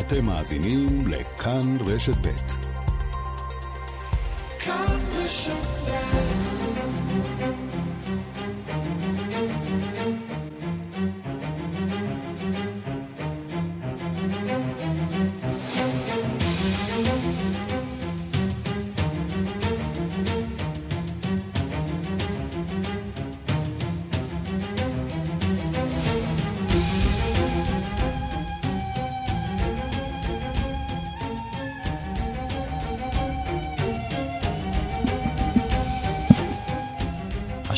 [0.00, 2.73] אתם מאזינים לכאן רשת ב'.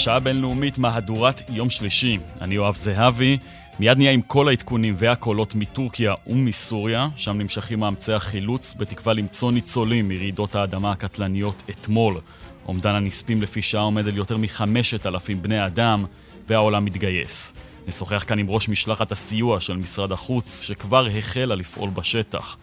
[0.06, 2.18] השעה הבינלאומית מהדורת יום שלישי.
[2.40, 3.38] אני יואב זהבי,
[3.80, 10.08] מיד נהיה עם כל העדכונים והקולות מטורקיה ומסוריה, שם נמשכים מאמצי החילוץ בתקווה למצוא ניצולים
[10.08, 12.20] מרעידות האדמה הקטלניות אתמול.
[12.68, 16.04] אומדן הנספים לפי שעה עומד על יותר מחמשת אלפים בני אדם,
[16.48, 17.54] והעולם מתגייס.
[17.88, 22.56] נשוחח כאן עם ראש משלחת הסיוע של משרד החוץ, שכבר החלה לפעול בשטח.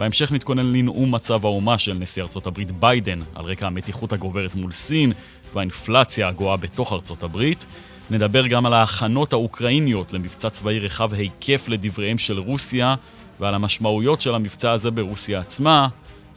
[0.00, 4.72] בהמשך נתכונן לנאום מצב האומה של נשיא ארצות הברית ביידן על רקע המתיחות הגוברת מול
[4.72, 5.12] סין
[5.54, 7.66] והאינפלציה הגואה בתוך ארצות הברית.
[8.10, 12.94] נדבר גם על ההכנות האוקראיניות למבצע צבאי רחב היקף לדבריהם של רוסיה
[13.40, 15.88] ועל המשמעויות של המבצע הזה ברוסיה עצמה,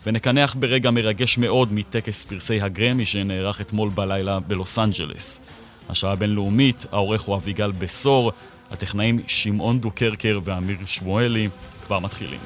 [0.06, 5.42] ונקנח ברגע מרגש מאוד מטקס פרסי הגרמי שנערך אתמול בלילה בלוס אנג'לס.
[5.90, 8.32] השעה הבינלאומית, העורך הוא אביגל בסור,
[8.72, 11.50] הטכנאים שמעון דוקרקר ואמיר שמואלי
[11.86, 12.40] כבר מתחילים.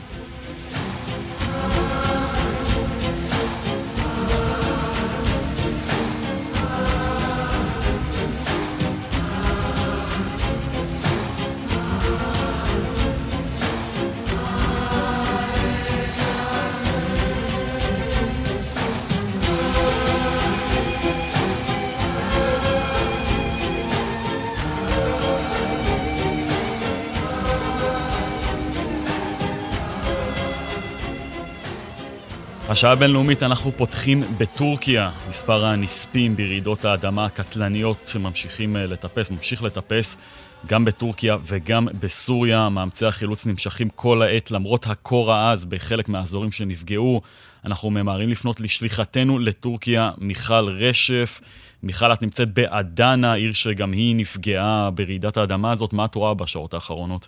[32.78, 35.11] השעה הבינלאומית אנחנו פותחים בטורקיה.
[35.30, 40.18] מספר הנספים ברעידות האדמה הקטלניות שממשיכים אה, לטפס, ממשיך לטפס
[40.68, 42.69] גם בטורקיה וגם בסוריה.
[42.69, 47.22] מאמצי החילוץ נמשכים כל העת למרות הקור העז בחלק מהאזורים שנפגעו.
[47.66, 51.41] אנחנו ממהרים לפנות לשליחתנו לטורקיה, מיכל רשף.
[51.84, 55.94] מיכל, את נמצאת באדנה, עיר שגם היא נפגעה ברעידת האדמה הזאת.
[55.94, 57.28] מה את רואה בשעות האחרונות?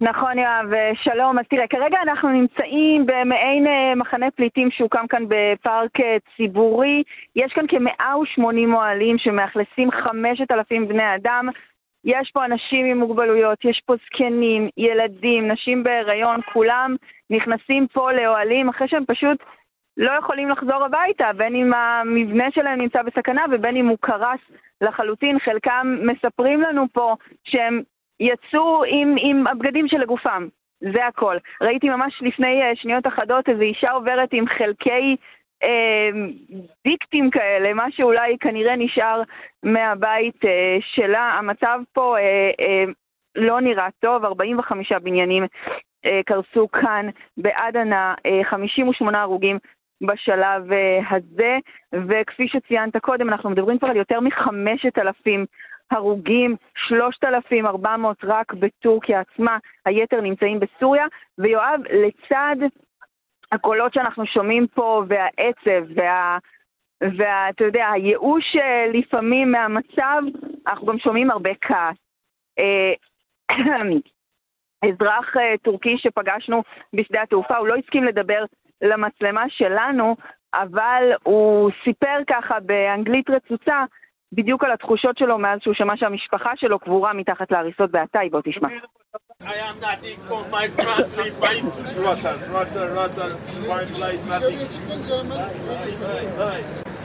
[0.00, 1.38] נכון יואב, שלום.
[1.38, 7.02] אז תראה, כרגע אנחנו נמצאים במעין אה, מחנה פליטים שהוקם כאן בפארק אה, ציבורי.
[7.36, 11.48] יש כאן כ-180 אוהלים שמאכלסים 5,000 בני אדם.
[12.04, 16.96] יש פה אנשים עם מוגבלויות, יש פה זקנים, ילדים, נשים בהיריון, כולם
[17.30, 19.38] נכנסים פה לאוהלים אחרי שהם פשוט
[19.96, 24.40] לא יכולים לחזור הביתה, בין אם המבנה שלהם נמצא בסכנה ובין אם הוא קרס
[24.80, 25.38] לחלוטין.
[25.38, 27.14] חלקם מספרים לנו פה
[27.44, 27.82] שהם
[28.20, 30.48] יצאו עם, עם הבגדים שלגופם,
[30.80, 31.36] זה הכל.
[31.60, 35.16] ראיתי ממש לפני uh, שניות אחדות איזו אישה עוברת עם חלקי
[35.64, 35.68] uh,
[36.86, 39.22] דיקטים כאלה, מה שאולי כנראה נשאר
[39.62, 40.48] מהבית uh,
[40.80, 41.32] שלה.
[41.38, 42.92] המצב פה uh, uh,
[43.36, 47.06] לא נראה טוב, 45 בניינים uh, קרסו כאן
[47.36, 49.58] באדנה, uh, 58 הרוגים
[50.02, 50.62] בשלב
[51.10, 51.58] הזה,
[52.08, 55.46] וכפי שציינת קודם, אנחנו מדברים כבר על יותר מחמשת אלפים
[55.90, 56.56] הרוגים,
[56.88, 61.06] 3,400 רק בטורקיה עצמה, היתר נמצאים בסוריה,
[61.38, 62.56] ויואב, לצד
[63.52, 66.38] הקולות שאנחנו שומעים פה, והעצב, וה...
[67.00, 70.22] ואתה יודע, הייאוש אה, לפעמים מהמצב,
[70.66, 71.96] אנחנו גם שומעים הרבה כעס.
[72.58, 72.92] אה,
[74.88, 78.44] אזרח אה, טורקי שפגשנו בשדה התעופה, הוא לא הסכים לדבר
[78.82, 80.16] למצלמה שלנו,
[80.54, 83.84] אבל הוא סיפר ככה באנגלית רצוצה
[84.32, 88.68] בדיוק על התחושות שלו מאז שהוא שמע שהמשפחה שלו קבורה מתחת להריסות בעתאי, בוא תשמע.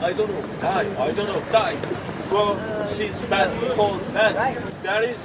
[0.02, 0.42] I don't know.
[0.60, 0.86] Die.
[0.98, 1.40] I don't know.
[1.52, 1.76] Die.
[2.28, 2.44] Go
[2.88, 4.34] sit back, hold back.
[4.82, 5.20] There is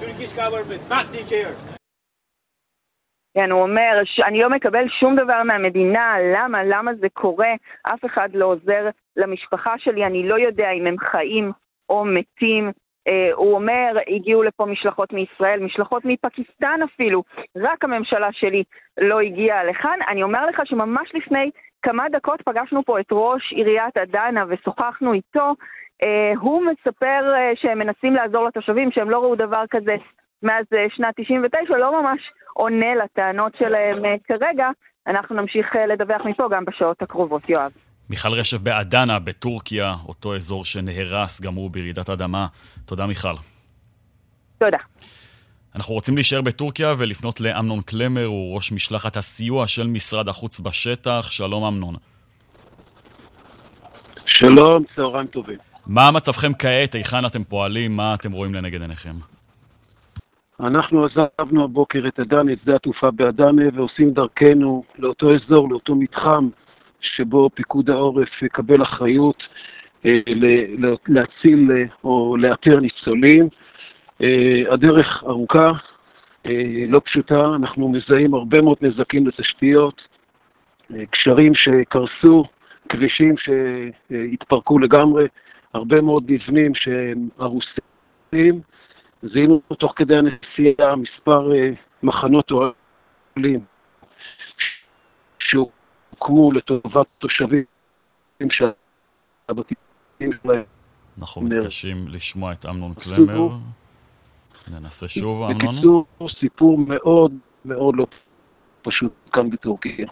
[0.00, 1.75] Turkish government, nothing here.
[3.36, 7.54] כן, הוא אומר, אני לא מקבל שום דבר מהמדינה, למה, למה זה קורה?
[7.82, 11.52] אף אחד לא עוזר למשפחה שלי, אני לא יודע אם הם חיים
[11.88, 12.70] או מתים.
[13.08, 17.22] Uh, הוא אומר, הגיעו לפה משלחות מישראל, משלחות מפקיסטן אפילו,
[17.56, 18.62] רק הממשלה שלי
[19.00, 19.98] לא הגיעה לכאן.
[20.08, 21.50] אני אומר לך שממש לפני
[21.82, 25.54] כמה דקות פגשנו פה את ראש עיריית אדנה ושוחחנו איתו.
[26.02, 29.96] Uh, הוא מספר uh, שהם מנסים לעזור לתושבים, שהם לא ראו דבר כזה
[30.42, 32.20] מאז שנת 99, לא ממש
[32.56, 34.68] עונה לטענות שלהם uh, כרגע.
[35.06, 37.70] אנחנו נמשיך uh, לדווח מפה גם בשעות הקרובות, יואב.
[38.10, 42.46] מיכל רשף באדנה בטורקיה, אותו אזור שנהרס גם הוא ברעידת אדמה.
[42.84, 43.34] תודה מיכל.
[44.58, 44.78] תודה.
[45.76, 51.26] אנחנו רוצים להישאר בטורקיה ולפנות לאמנון קלמר, הוא ראש משלחת הסיוע של משרד החוץ בשטח.
[51.30, 51.94] שלום אמנון.
[54.26, 55.58] שלום, צהריים טובים.
[55.86, 56.94] מה מצבכם כעת?
[56.94, 57.96] היכן אתם פועלים?
[57.96, 59.35] מה אתם רואים לנגד עיניכם?
[60.60, 66.48] אנחנו עזבנו הבוקר את אדנה, את שדה התעופה באדנה, ועושים דרכנו לאותו אזור, לאותו מתחם,
[67.00, 69.42] שבו פיקוד העורף יקבל אחריות
[70.06, 70.20] אה,
[71.08, 73.48] להציל אה, או לאתר ניצולים.
[74.22, 75.72] אה, הדרך ארוכה,
[76.88, 80.02] לא פשוטה, אנחנו מזהים הרבה מאוד נזקים לתשתיות,
[81.10, 82.44] קשרים שקרסו,
[82.88, 85.26] כבישים שהתפרקו לגמרי,
[85.74, 88.60] הרבה מאוד מבנים שהם הרוסים.
[89.32, 91.50] זיהינו תוך כדי הנסיעה מספר
[92.02, 93.60] מחנות אוהלים
[95.38, 97.64] שהוקמו לטובת תושבים
[98.50, 99.76] שהבתים
[101.18, 103.48] אנחנו מתקשים לשמוע את אמנון קלמר.
[104.68, 105.74] ננסה שוב, אמנון.
[105.74, 106.06] בקיצור,
[106.40, 107.32] סיפור מאוד
[107.64, 108.06] מאוד לא
[108.82, 110.06] פשוט כאן בטורקיה.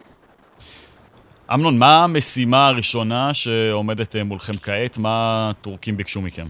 [1.54, 4.98] אמנון, מה המשימה הראשונה שעומדת אה, מולכם כעת?
[4.98, 6.46] מה הטורקים ביקשו מכם?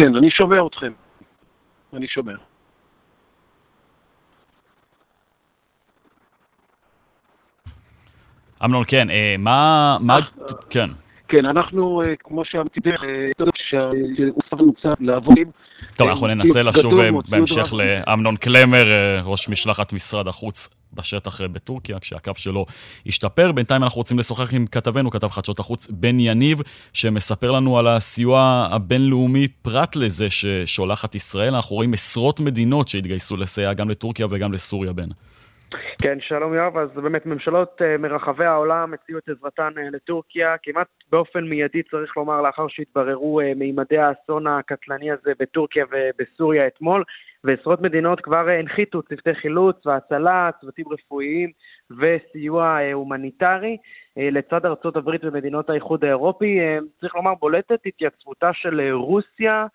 [0.00, 0.92] כן, אני שומע אתכם.
[1.92, 2.32] אני שומע.
[8.64, 9.96] אמנון, כן, אה, מה...
[10.00, 10.18] מה...
[10.70, 10.90] כן.
[11.28, 12.80] כן, אנחנו, אה, כמו שאמרתי,
[13.68, 15.50] שהוספנו קצת לעבוד עם...
[15.96, 18.86] טוב, אנחנו ננסה לשוב אה, בהמשך לאמנון קלמר,
[19.24, 22.66] ראש משלחת משרד החוץ בשטח בטורקיה, כשהקו שלו
[23.06, 23.52] השתפר.
[23.52, 26.60] בינתיים אנחנו רוצים לשוחח עם כתבנו, כתב חדשות החוץ בן יניב,
[26.92, 31.54] שמספר לנו על הסיוע הבינלאומי פרט לזה ששולחת ישראל.
[31.54, 35.08] אנחנו רואים עשרות מדינות שהתגייסו לסייע גם לטורקיה וגם לסוריה, בן.
[36.02, 36.76] כן, שלום יואב.
[36.76, 42.16] אז באמת ממשלות uh, מרחבי העולם הציעו את עזרתן uh, לטורקיה, כמעט באופן מיידי צריך
[42.16, 47.04] לומר, לאחר שהתבררו uh, מימדי האסון הקטלני הזה בטורקיה ובסוריה אתמול,
[47.44, 51.50] ועשרות מדינות כבר הנחיתו צוותי חילוץ והצלה, צוותים רפואיים
[51.98, 53.76] וסיוע הומניטרי.
[54.16, 56.58] לצד ארצות הברית ומדינות האיחוד האירופי,
[57.00, 59.66] צריך לומר, בולטת התייצבותה של רוסיה.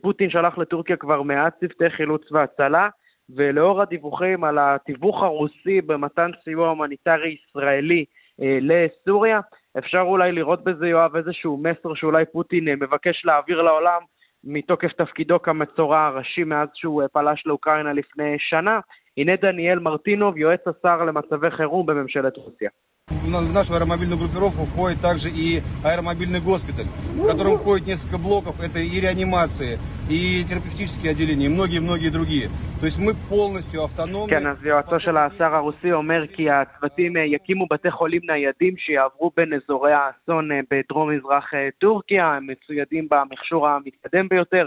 [0.00, 2.88] פוטין שלח לטורקיה כבר מעט צוותי חילוץ והצלה.
[3.34, 8.04] ולאור הדיווחים על התיווך הרוסי במתן סיוע הומניטרי ישראלי
[8.42, 9.40] אה, לסוריה,
[9.78, 14.00] אפשר אולי לראות בזה, יואב, איזשהו מסר שאולי פוטין אה, מבקש להעביר לעולם
[14.44, 18.80] מתוקף תפקידו כמצורע הראשי מאז שהוא אה, פלש לאוקראינה לפני שנה.
[19.16, 22.70] הנה דניאל מרטינוב, יועץ השר למצבי חירום בממשלת רוסיה.
[23.11, 28.59] В нашу аэромобильную группировку входит также и аэромобильный госпиталь, в котором входит несколько блоков.
[28.59, 29.79] Это и реанимации,
[30.09, 32.49] и терапевтические отделения, и многие-многие другие.
[32.79, 34.29] То есть мы полностью автономны.
[34.29, 39.53] כן, אז יועצו של השר הרוסי אומר כי הצוותים יקימו בתי חולים ניידים שיעברו בין
[39.53, 44.65] אזורי האסון בדרום-מזרח טורקיה, הם מצוידים במכשור המתקדם ביותר.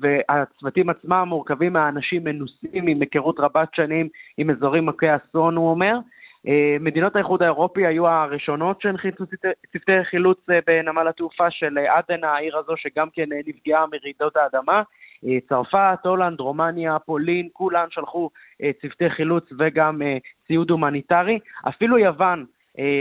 [0.00, 4.08] והצוותים עצמם מורכבים מהאנשים מנוסים עם היכרות רבת שנים
[4.38, 5.98] עם אזורים מכי אסון, הוא אומר.
[6.47, 9.23] אה, מדינות האיחוד האירופי היו הראשונות שהנחיתו
[9.71, 14.81] צוותי חילוץ אה, בנמל התעופה של עדן, העיר הזו שגם כן אה, נפגעה מרעידות האדמה.
[15.49, 18.29] צרפת, הולנד, רומניה, פולין, כולן שלחו
[18.81, 20.01] צוותי חילוץ וגם
[20.47, 21.39] ציוד הומניטרי.
[21.67, 22.45] אפילו יוון,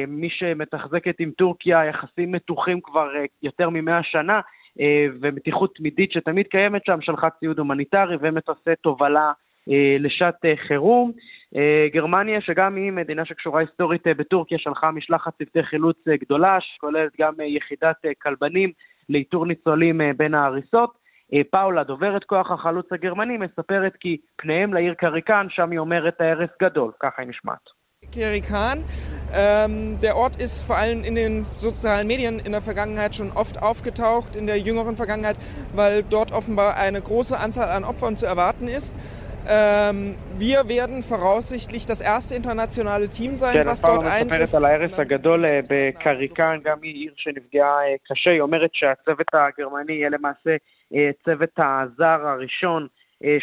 [0.09, 3.09] מי שמתחזקת עם טורקיה יחסים מתוחים כבר
[3.43, 4.41] יותר ממאה שנה,
[5.21, 9.33] ומתיחות תמידית שתמיד קיימת שם, שלחה ציוד הומניטרי ומטוסי תובלה
[9.99, 11.13] לשעת חירום.
[11.57, 16.59] אה, גרמניה, שגם היא מדינה שקשורה היסטורית אה, בטורקיה, שלחה משלחת צוותי חילוץ אה, גדולה,
[16.61, 18.73] שכוללת גם יחידת כלבנים
[19.09, 21.09] לאיתור ניצולים בין ההריסות.
[21.51, 26.93] פאולה, דוברת כוח החלוץ הגרמני, מספרת כי פניהם לעיר קריקן, שם היא אומרת ההרס גדול,
[27.01, 27.79] ככה היא נשמעת.
[28.13, 28.85] Kerikan.
[29.35, 33.61] Ähm, der Ort ist vor allem in den sozialen Medien in der Vergangenheit schon oft
[33.61, 35.37] aufgetaucht, in der jüngeren Vergangenheit,
[35.75, 38.95] weil dort offenbar eine große Anzahl an Opfern zu erwarten ist.
[39.51, 44.43] Ähm, wir werden voraussichtlich das erste internationale Team sein, כן, was dort eintrifft.
[44.43, 47.79] מספרת על ההרס הגדול בקריקן, גם היא עיר שנפגעה
[48.09, 48.31] קשה.
[48.31, 50.57] היא אומרת שהצוות הגרמני יהיה למעשה
[51.25, 52.87] צוות הזר הראשון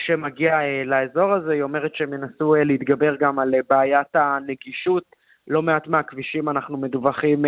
[0.05, 1.53] שמגיע לאזור הזה.
[1.53, 5.03] היא אומרת שהם ינסו להתגבר גם על בעיית הנגישות.
[5.47, 7.45] לא מעט מהכבישים אנחנו מדווחים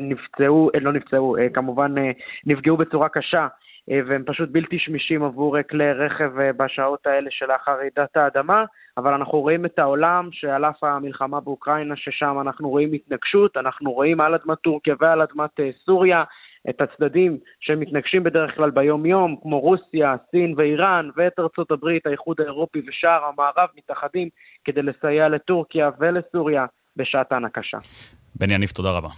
[0.00, 1.94] נפצעו, לא נפצעו, כמובן
[2.46, 3.48] נפגעו בצורה קשה אה,
[3.88, 8.64] והם פשוט בלתי שמישים עבור אה, כלי רכב אה, בשעות האלה שלאחר רעידת האדמה,
[8.96, 14.20] אבל אנחנו רואים את העולם שעל אף המלחמה באוקראינה, ששם אנחנו רואים התנגשות, אנחנו רואים
[14.20, 15.50] על אדמת טורקיה ועל אדמת
[15.84, 16.24] סוריה
[16.70, 22.82] את הצדדים שמתנגשים בדרך כלל ביום-יום, כמו רוסיה, סין ואיראן, ואת ארצות הברית, האיחוד האירופי
[22.88, 24.28] ושאר המערב מתאחדים
[24.64, 26.66] כדי לסייע לטורקיה ולסוריה
[26.96, 27.78] בשעתן הקשה.
[28.34, 29.08] בן יניב, תודה רבה.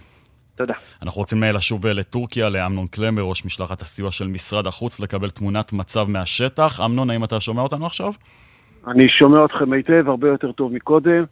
[0.59, 0.73] תודה.
[1.03, 6.05] אנחנו רוצים לשוב לטורקיה, לאמנון קלמר, ראש משלחת הסיוע של משרד החוץ, לקבל תמונת מצב
[6.09, 6.79] מהשטח.
[6.85, 8.11] אמנון, האם אתה שומע אותנו עכשיו?
[8.87, 11.23] אני שומע אתכם היטב, הרבה יותר טוב מקודם.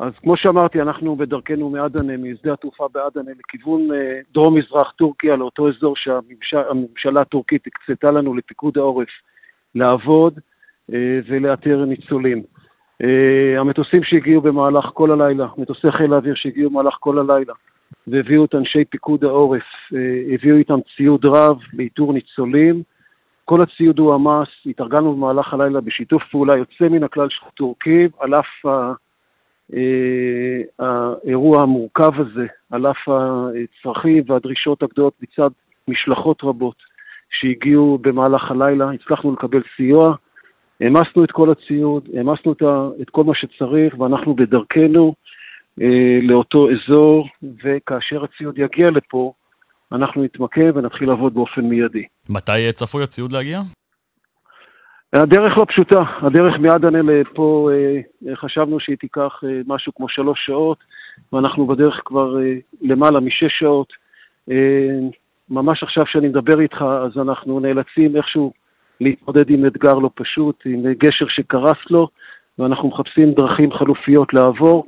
[0.00, 5.94] אז כמו שאמרתי, אנחנו בדרכנו מאדנה, משדה התעופה באדנה, לכיוון אה, דרום-מזרח טורקיה, לאותו אזור
[5.96, 9.08] שהממשלה הטורקית הקצתה לנו לפיקוד העורף
[9.74, 10.38] לעבוד
[10.92, 12.42] אה, ולאתר ניצולים.
[13.02, 17.54] אה, המטוסים שהגיעו במהלך כל הלילה, מטוסי חיל האוויר שהגיעו במהלך כל הלילה,
[18.06, 19.62] והביאו את אנשי פיקוד העורף,
[20.34, 22.82] הביאו איתם ציוד רב לאיתור ניצולים.
[23.44, 28.34] כל הציוד הוא המס, התארגנו במהלך הלילה בשיתוף פעולה יוצא מן הכלל של הטורקים, על
[28.34, 28.66] אף
[29.74, 35.50] אה, האירוע המורכב הזה, על אף הצרכים והדרישות הגדולות מצד
[35.88, 36.76] משלחות רבות
[37.30, 40.14] שהגיעו במהלך הלילה, הצלחנו לקבל סיוע,
[40.80, 42.52] העמסנו את כל הציוד, העמסנו
[43.02, 45.21] את כל מה שצריך ואנחנו בדרכנו אה,
[46.22, 47.28] לאותו אזור,
[47.64, 49.32] וכאשר הציוד יגיע לפה,
[49.92, 52.04] אנחנו נתמקם ונתחיל לעבוד באופן מיידי.
[52.28, 53.60] מתי צפוי הציוד להגיע?
[55.12, 60.78] הדרך לא פשוטה, הדרך מאדנה לפה, אה, חשבנו שהיא תיקח אה, משהו כמו שלוש שעות,
[61.32, 63.92] ואנחנו בדרך כבר אה, למעלה משש שעות.
[65.50, 68.52] ממש עכשיו שאני מדבר איתך, אז אנחנו נאלצים איכשהו
[69.00, 72.08] להתמודד עם אתגר לא פשוט, עם גשר שקרס לו,
[72.58, 74.86] ואנחנו מחפשים דרכים חלופיות לעבור.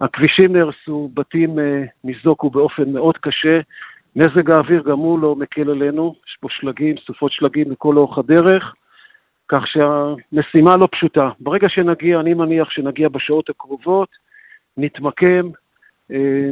[0.00, 1.58] הכבישים נהרסו, בתים
[2.04, 3.60] ניזוקו באופן מאוד קשה,
[4.16, 8.74] מזג האוויר גם הוא לא מקל עלינו, יש פה שלגים, סופות שלגים לכל אורך הדרך.
[9.48, 11.30] כך שהמשימה לא פשוטה.
[11.40, 14.08] ברגע שנגיע, אני מניח שנגיע בשעות הקרובות,
[14.76, 15.50] נתמקם,
[16.10, 16.50] אה,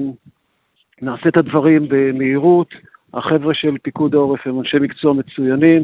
[1.03, 2.75] נעשה את הדברים במהירות.
[3.15, 5.83] החבר'ה של פיקוד העורף הם אנשי מקצוע מצוינים,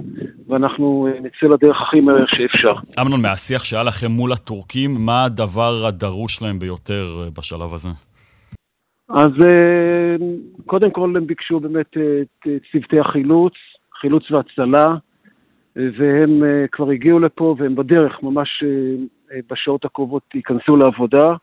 [0.49, 3.00] ואנחנו אה, נצא לדרך הכי מהר שאפשר.
[3.00, 7.88] אמנון, מהשיח שהיה לכם מול הטורקים, מה הדבר הדרוש להם ביותר אה, בשלב הזה?
[9.08, 9.32] אז
[10.66, 13.52] קודם כל הם ביקשו באמת את צוותי החילוץ,
[14.00, 14.85] חילוץ והצלה,
[15.78, 18.68] והם אה, כבר הגיעו לפה והם בדרך, ממש אה,
[19.32, 21.35] אה, בשעות הקרובות ייכנסו לעבודה.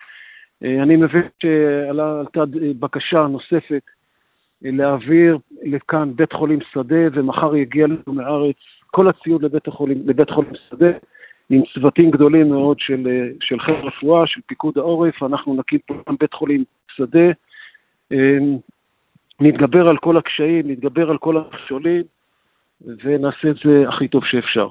[0.62, 2.44] אני מבין שעלתה
[2.80, 3.82] בקשה נוספת
[4.72, 8.56] להעביר לכאן בית חולים שדה, ומחר יגיע לנו מהארץ
[8.92, 10.92] כל הציוד לבית, החולים, לבית חולים שדה,
[11.50, 16.16] עם צוותים גדולים מאוד של, של חיל רפואה, של פיקוד העורף, אנחנו נקים פה גם
[16.20, 16.64] בית חולים
[16.96, 17.32] שדה.
[19.42, 22.04] נתגבר על כל הקשיים, נתגבר על כל המכשולים,
[22.82, 24.70] ונעשה את זה הכי טוב שאפשר.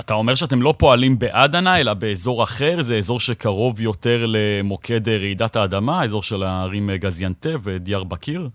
[0.00, 2.80] אתה אומר שאתם לא פועלים באדנה, אלא באזור אחר?
[2.80, 8.48] זה אזור שקרוב יותר למוקד רעידת האדמה, אזור של הערים גזיאנטה ודיאר בקיר?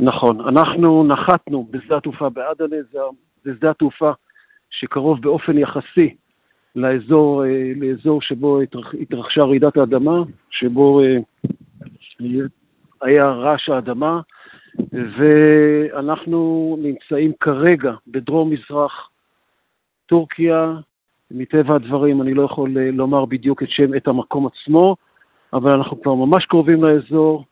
[0.00, 0.40] נכון.
[0.48, 2.76] אנחנו נחתנו בשדה התעופה באדנה,
[3.44, 4.10] זה שדה התעופה
[4.70, 6.14] שקרוב באופן יחסי
[6.76, 8.60] לאזור, אה, לאזור שבו
[9.00, 11.16] התרחשה רעידת האדמה, שבו אה,
[13.02, 14.20] היה רעש האדמה.
[14.92, 19.09] ואנחנו נמצאים כרגע בדרום-מזרח
[20.10, 20.74] טורקיה.
[21.30, 24.96] מטבע הדברים אני לא יכול אה, לומר בדיוק את שם, את המקום עצמו,
[25.52, 27.44] אבל אנחנו כבר ממש קרובים לאזור,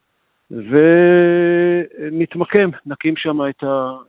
[2.11, 3.65] ונתמקם, נקים שם את,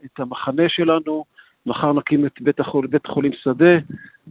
[0.05, 1.23] את המחנה שלנו,
[1.69, 3.73] מחר נקים את בית, החול, בית חולים שדה,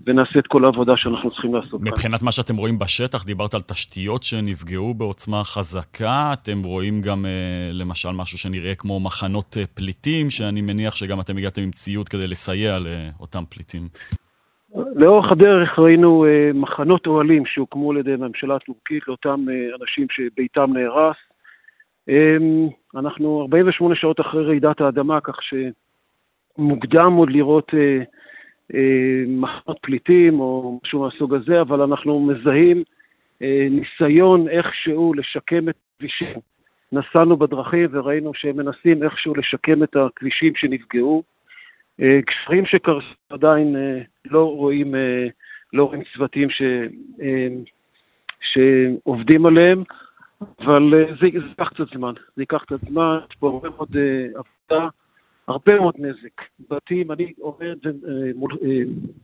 [0.06, 2.26] ונעשה את כל העבודה שאנחנו צריכים לעשות מבחינת כאן.
[2.26, 8.10] מה שאתם רואים בשטח, דיברת על תשתיות שנפגעו בעוצמה חזקה, אתם רואים גם אה, למשל
[8.12, 12.78] משהו שנראה כמו מחנות אה, פליטים, שאני מניח שגם אתם הגעתם עם ציוד כדי לסייע
[12.78, 13.82] לאותם פליטים.
[14.94, 19.44] לאורך הדרך ראינו אה, מחנות אוהלים שהוקמו על ידי הממשלה הטורקית לאותם
[19.80, 21.16] אנשים שביתם נהרס.
[22.08, 25.54] אמ, אנחנו 48 שעות אחרי רעידת האדמה, כך ש...
[26.58, 28.02] מוקדם עוד לראות אה,
[28.74, 32.82] אה, מחנות פליטים או משהו מהסוג הזה, אבל אנחנו מזהים
[33.42, 36.40] אה, ניסיון איכשהו לשקם את הכבישים.
[36.92, 41.22] נסענו בדרכים וראינו שהם מנסים איכשהו לשקם את הכבישים שנפגעו.
[42.00, 45.26] אה, גשרים שקרסו עדיין אה, לא רואים, אה,
[45.72, 46.62] לא רואים צוותים ש,
[47.22, 47.48] אה,
[48.40, 49.82] שעובדים עליהם,
[50.60, 52.12] אבל אה, זה ייקח קצת זמן.
[52.36, 54.88] זה ייקח קצת זמן, יש פה הרבה מאוד אה, עבודה.
[55.48, 56.42] הרבה מאוד נזק.
[56.70, 58.68] בתים, אני אומר את זה אה, מול, אה,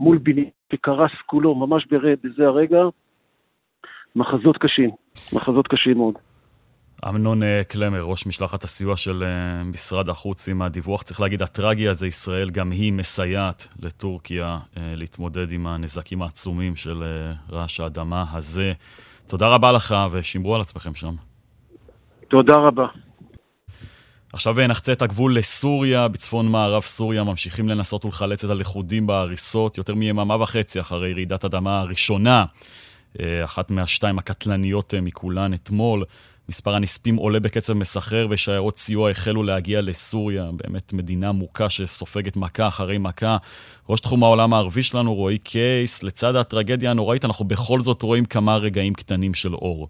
[0.00, 2.82] מול בניין שקרס כולו, ממש בזה הרגע,
[4.16, 4.90] מחזות קשים,
[5.32, 6.14] מחזות קשים מאוד.
[7.08, 9.22] אמנון אה, קלמר, ראש משלחת הסיוע של
[9.64, 11.02] משרד החוץ עם הדיווח.
[11.02, 17.02] צריך להגיד, הטרגי הזה, ישראל גם היא מסייעת לטורקיה להתמודד עם הנזקים העצומים של
[17.50, 18.72] רעש האדמה הזה.
[19.28, 21.14] תודה רבה לך ושמרו על עצמכם שם.
[22.28, 22.86] תודה רבה.
[24.34, 29.94] עכשיו נחצה את הגבול לסוריה, בצפון מערב סוריה ממשיכים לנסות ולחלץ את הלכודים בהריסות יותר
[29.94, 32.44] מיממה וחצי אחרי רעידת אדמה הראשונה,
[33.20, 36.04] אה, אחת מהשתיים הקטלניות אה, מכולן אתמול.
[36.48, 42.68] מספר הנספים עולה בקצב מסחרר ושיירות סיוע החלו להגיע לסוריה, באמת מדינה מוכה שסופגת מכה
[42.68, 43.36] אחרי מכה.
[43.88, 48.56] ראש תחום העולם הערבי שלנו, רועי קייס, לצד הטרגדיה הנוראית, אנחנו בכל זאת רואים כמה
[48.56, 49.88] רגעים קטנים של אור.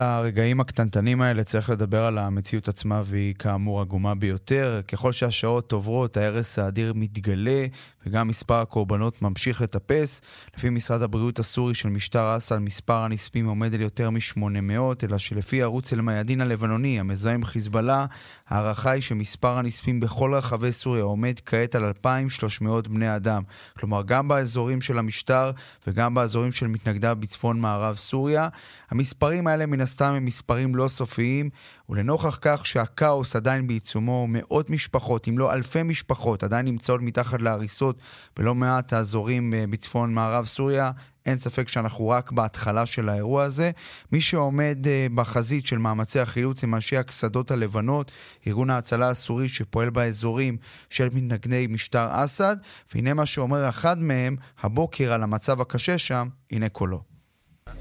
[0.00, 4.80] הרגעים הקטנטנים האלה צריך לדבר על המציאות עצמה והיא כאמור עגומה ביותר.
[4.88, 7.66] ככל שהשעות עוברות ההרס האדיר מתגלה
[8.06, 10.20] וגם מספר הקורבנות ממשיך לטפס.
[10.56, 15.62] לפי משרד הבריאות הסורי של משטר אסד מספר הנספים עומד על יותר מ-800 אלא שלפי
[15.62, 18.06] ערוץ אל-מיאדין הלבנוני המזוהה עם חיזבאללה
[18.48, 23.42] ההערכה היא שמספר הנספים בכל רחבי סוריה עומד כעת על 2,300 בני אדם.
[23.78, 25.50] כלומר גם באזורים של המשטר
[25.86, 28.48] וגם באזורים של מתנגדיו בצפון מערב סוריה.
[28.90, 31.50] המספרים האלה מן הסתם הם מספרים לא סופיים,
[31.88, 37.98] ולנוכח כך שהכאוס עדיין בעיצומו, מאות משפחות, אם לא אלפי משפחות, עדיין נמצאות מתחת להריסות
[38.36, 40.90] בלא מעט האזורים אה, בצפון מערב סוריה,
[41.26, 43.70] אין ספק שאנחנו רק בהתחלה של האירוע הזה.
[44.12, 48.12] מי שעומד uh, בחזית של מאמצי החילוץ הם אנשי הקסדות הלבנות,
[48.46, 50.56] ארגון ההצלה הסורי שפועל באזורים
[50.90, 52.56] של מתנגדי משטר אסד,
[52.94, 57.09] והנה מה שאומר אחד מהם הבוקר על המצב הקשה שם, הנה קולו.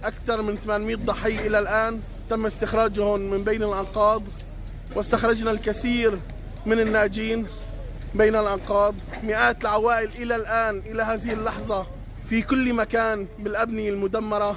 [0.05, 4.23] أكثر من 800 ضحية إلى الآن تم استخراجهم من بين الأنقاض
[4.97, 6.19] واستخرجنا الكثير
[6.67, 7.47] من الناجين
[8.15, 11.87] بين الأنقاض مئات العوائل إلى الآن إلى هذه اللحظة
[12.31, 14.57] في كل مكان بالأبنية المدمرة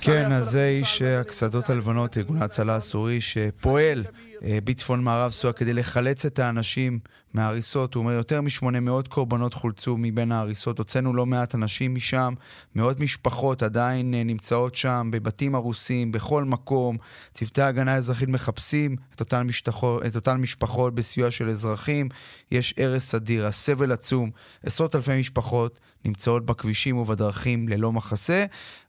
[0.00, 4.10] כן, אז זה איש הקסדות הלבנות, ארגון ההצלה הסורי, שפועל אה,
[4.41, 6.99] בצפון מערב סוריה כדי לחלץ את האנשים
[7.33, 7.93] מההריסות.
[7.93, 10.77] הוא אומר, יותר מ-800 קורבנות חולצו מבין ההריסות.
[10.77, 12.33] הוצאנו לא מעט אנשים משם,
[12.75, 16.97] מאות משפחות עדיין אה, נמצאות שם, בבתים הרוסים, בכל מקום.
[17.33, 22.09] צוותי ההגנה האזרחית מחפשים את אותן, משתחו, את אותן משפחות בסיוע של אזרחים.
[22.51, 24.31] יש הרס אדיר, הסבל עצום.
[24.63, 28.45] עשרות אלפי משפחות נמצאות בכבישים ובדרכים ללא מחסה.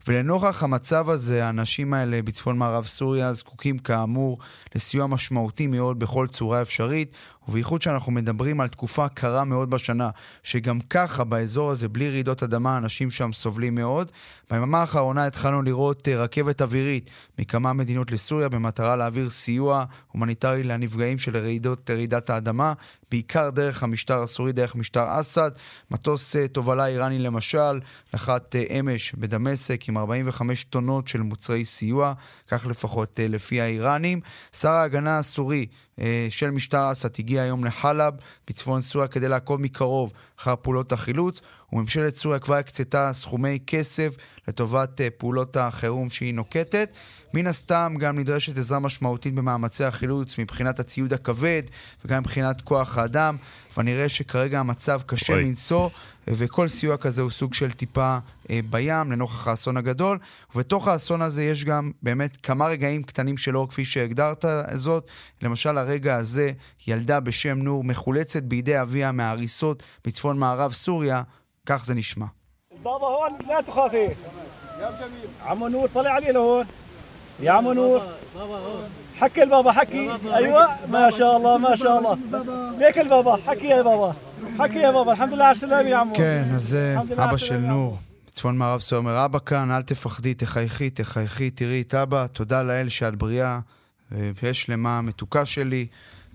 [0.09, 4.39] ולנוכח המצב הזה, האנשים האלה בצפון מערב סוריה זקוקים כאמור
[4.75, 7.13] לסיוע משמעותי מאוד בכל צורה אפשרית.
[7.49, 10.11] ובייחוד שאנחנו מדברים על תקופה קרה מאוד בשנה,
[10.43, 14.13] שגם ככה באזור הזה, בלי רעידות אדמה, אנשים שם סובלים מאוד.
[14.51, 21.19] ביממה האחרונה התחלנו לראות אה, רכבת אווירית מכמה מדינות לסוריה במטרה להעביר סיוע הומניטרי לנפגעים
[21.19, 22.73] של רעידות, רעידת האדמה,
[23.11, 25.51] בעיקר דרך המשטר הסורי, דרך משטר אסד.
[25.91, 27.81] מטוס אה, תובלה איראני למשל,
[28.15, 32.13] נחת אה, אמש בדמשק עם 45 טונות של מוצרי סיוע,
[32.49, 34.21] כך לפחות לפי האיראנים.
[34.53, 35.67] שר ההגנה הסורי
[36.31, 38.15] של משטר אסד הגיע היום לחלב
[38.49, 41.41] בצפון סוריה כדי לעקוב מקרוב אחר פעולות החילוץ,
[41.73, 44.17] וממשלת סוריה כבר הקצתה סכומי כסף
[44.49, 46.91] לטובת אה, פעולות החירום שהיא נוקטת.
[47.35, 51.63] מן הסתם גם נדרשת עזרה משמעותית במאמצי החילוץ מבחינת הציוד הכבד
[52.05, 53.37] וגם מבחינת כוח האדם,
[53.77, 55.89] ונראה שכרגע המצב קשה מנשוא,
[56.29, 58.19] וכל סיוע כזה הוא סוג של טיפה
[58.51, 60.19] אה, בים לנוכח האסון הגדול.
[60.55, 65.07] ובתוך האסון הזה יש גם באמת כמה רגעים קטנים של אור כפי שהגדרת זאת.
[65.43, 66.53] למשל הרגע הזה,
[66.87, 71.23] ילדה בשם נור מחולצת בידי אביה מההריסות בצפון מערב סוריה,
[71.70, 72.26] כך זה נשמע.
[72.84, 74.10] بابا هون لا تخافي
[75.46, 76.66] عمو نور طلع علي لهون
[77.40, 78.02] يا عمو نور
[79.20, 82.18] حكي البابا حكي ايوه ما شاء الله ما شاء الله
[82.80, 84.14] ليك البابا حكي يا بابا
[84.60, 87.98] حكي يا بابا الحمد لله على السلامه يا عمو כן, אז זה אבא של נור.
[88.32, 92.90] צפון מערב סוריה אומר, אבא כאן, אל תפחדי, תחייכי, תחייכי, תראי את אבא, תודה לאל
[92.90, 93.60] שאת בריאה,
[94.12, 95.88] ויש שלמה מתוקה שלי.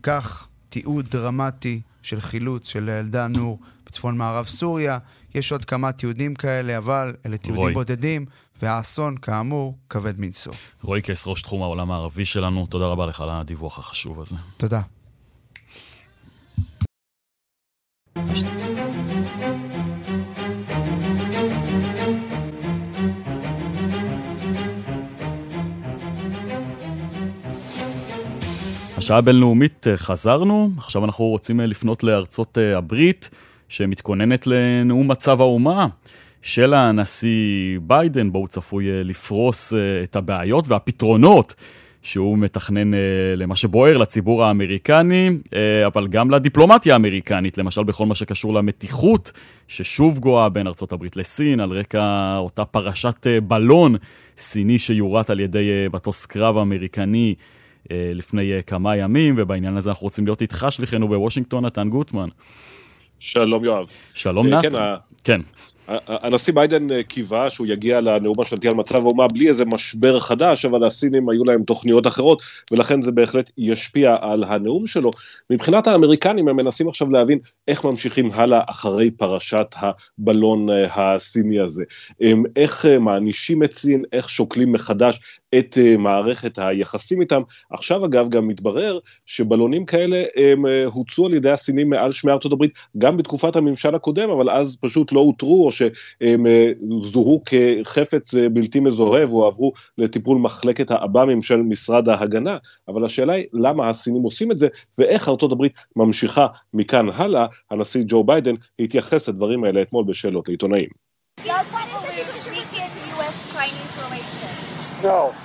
[0.03, 4.99] כך תיעוד דרמטי של חילוץ של הילדה נור בצפון מערב סוריה.
[5.36, 7.74] יש עוד כמה תיעודים כאלה, אבל אלה תיעודים.
[7.74, 8.26] בודדים,
[8.62, 10.54] והאסון, כאמור, כבד מנשוא.
[10.82, 14.36] רועי קייס, ראש תחום העולם הערבי שלנו, תודה רבה לך על הדיווח החשוב הזה.
[14.58, 14.82] תודה.
[28.98, 33.30] השעה הבינלאומית אה, חזרנו, עכשיו אנחנו רוצים אה, לפנות לארצות אה, הברית,
[33.70, 35.88] שמתכוננת לנאום מצב האומה
[36.42, 39.74] של הנשיא ביידן, בו הוא צפוי לפרוס
[40.04, 41.56] את הבעיות והפתרונות
[42.02, 42.92] שהוא מתכנן
[43.36, 45.30] למה שבוער לציבור האמריקני,
[45.86, 49.32] אבל גם לדיפלומטיה האמריקנית, למשל בכל מה שקשור למתיחות
[49.68, 53.96] ששוב גואה בין הברית לסין, על רקע אותה פרשת בלון
[54.38, 57.36] סיני שיורט על ידי מטוס קרב אמריקני.
[57.92, 62.30] אה, לפני אה, כמה ימים, ובעניין הזה אנחנו רוצים להיות איתך שליחנו בוושינגטון, נתן גוטמן.
[63.26, 63.86] שלום יואב.
[64.14, 64.70] שלום אה, נתן.
[64.70, 64.78] כן.
[65.24, 65.42] כן.
[66.08, 70.84] הנשיא ביידן קיווה שהוא יגיע לנאום השנתי על מצב האומה בלי איזה משבר חדש, אבל
[70.84, 75.12] הסינים היו להם תוכניות אחרות, ולכן זה בהחלט ישפיע על הנאום שלו.
[75.50, 81.84] מבחינת האמריקנים הם מנסים עכשיו להבין איך ממשיכים הלאה אחרי פרשת הבלון הסיני הזה.
[82.56, 85.20] איך מענישים את סין, איך שוקלים מחדש
[85.60, 87.42] את uh, מערכת היחסים איתם.
[87.72, 92.52] עכשיו אגב גם מתברר שבלונים כאלה הם uh, הוצאו על ידי הסינים מעל שמי ארצות
[92.52, 98.34] הברית גם בתקופת הממשל הקודם, אבל אז פשוט לא אותרו או שהם uh, זוהו כחפץ
[98.54, 102.58] בלתי מזוהה והועברו לטיפול מחלקת האב"מים של משרד ההגנה.
[102.88, 107.46] אבל השאלה היא למה הסינים עושים את זה ואיך ארצות הברית ממשיכה מכאן הלאה.
[107.72, 111.05] הנשיא ג'ו ביידן התייחס לדברים האלה אתמול בשאלות לעיתונאים.
[115.06, 115.36] No.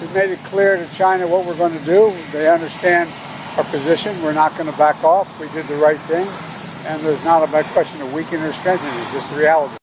[0.00, 2.12] We made it clear to China what we're going to do.
[2.32, 3.08] They understand
[3.56, 4.20] our position.
[4.24, 5.40] We're not going to back off.
[5.40, 6.26] We did the right thing.
[6.84, 8.92] And there's not a question of weakening or strengthening.
[8.98, 9.77] It's just reality.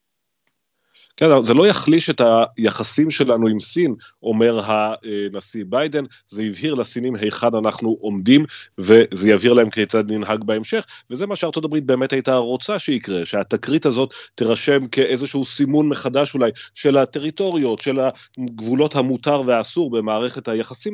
[1.17, 2.21] כן, זה לא יחליש את
[2.57, 8.45] היחסים שלנו עם סין, אומר הנשיא ביידן, זה הבהיר לסינים היכן אנחנו עומדים,
[8.77, 13.85] וזה יבהיר להם כיצד ננהג בהמשך, וזה מה שארצות הברית באמת הייתה רוצה שיקרה, שהתקרית
[13.85, 17.99] הזאת תירשם כאיזשהו סימון מחדש אולי של הטריטוריות, של
[18.39, 20.93] הגבולות המותר והאסור במערכת היחסים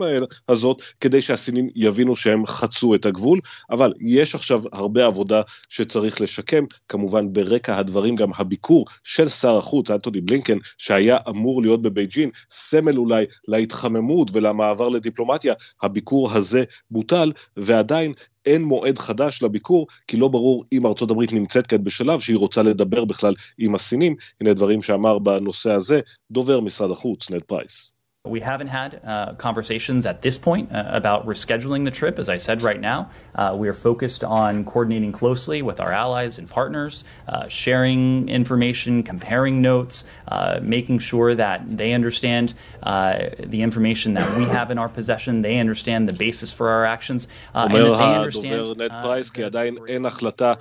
[0.50, 3.40] הזאת, כדי שהסינים יבינו שהם חצו את הגבול,
[3.72, 9.92] אבל יש עכשיו הרבה עבודה שצריך לשקם, כמובן ברקע הדברים גם הביקור של שר החוץ,
[10.12, 18.14] אנטוני בלינקן, שהיה אמור להיות בבייג'ין, סמל אולי להתחממות ולמעבר לדיפלומטיה, הביקור הזה בוטל, ועדיין
[18.46, 22.64] אין מועד חדש לביקור, כי לא ברור אם ארצות הברית נמצאת כעת בשלב שהיא רוצה
[22.64, 24.16] לדבר בכלל עם הסינים.
[24.42, 26.00] הנה דברים שאמר בנושא הזה
[26.32, 28.01] דובר משרד החוץ, נד פרייס.
[28.37, 32.19] We haven't had uh, conversations at this point uh, about rescheduling the trip.
[32.19, 33.01] As I said right now,
[33.37, 39.05] uh, we are focused on coordinating closely with our allies and partners, uh, sharing information,
[39.13, 43.15] comparing notes, uh, making sure that they understand uh,
[43.55, 47.29] the information that we have in our possession, they understand the basis for our actions,
[47.55, 48.55] and that they understand...
[48.55, 50.55] הדובר נד פרייס, כי עדיין אין החלטה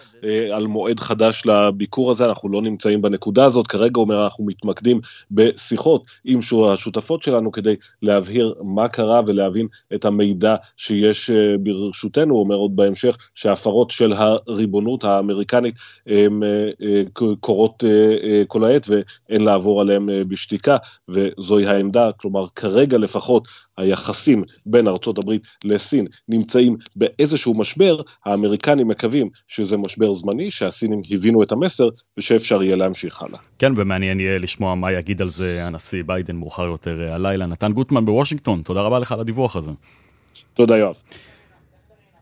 [0.52, 3.68] על מועד חדש לביקור הזה, אנחנו לא נמצאים בנקודה הזאת.
[3.68, 6.39] כרגע אומר, אנחנו מתמקדים בשיחות עם
[6.74, 7.49] השותפות שלנו.
[7.51, 13.17] שלנו כדי להבהיר מה קרה ולהבין את המידע שיש אה, ברשותנו, הוא אומר עוד בהמשך
[13.35, 15.75] שההפרות של הריבונות האמריקנית
[16.07, 17.03] הן אה, אה,
[17.41, 17.85] קורות
[18.47, 20.77] כל העת ואין לעבור עליהן בשתיקה,
[21.09, 29.29] וזוהי העמדה, כלומר כרגע לפחות היחסים בין ארצות הברית לסין נמצאים באיזשהו משבר, האמריקנים מקווים
[29.49, 33.39] שזה משבר זמני, שהסינים הבינו את המסר ושאפשר יהיה להמשיך הלאה.
[33.59, 37.47] כן, ומעניין יהיה לשמוע מה יגיד על זה הנשיא ביידן מאוחר יותר הלילה.
[37.47, 39.71] נתן גוטמן בוושינגטון, תודה רבה לך על הדיווח הזה.
[40.55, 40.95] תודה יואב.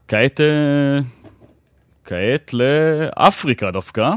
[0.09, 0.99] כעת, אה,
[2.05, 4.11] כעת לאפריקה דווקא.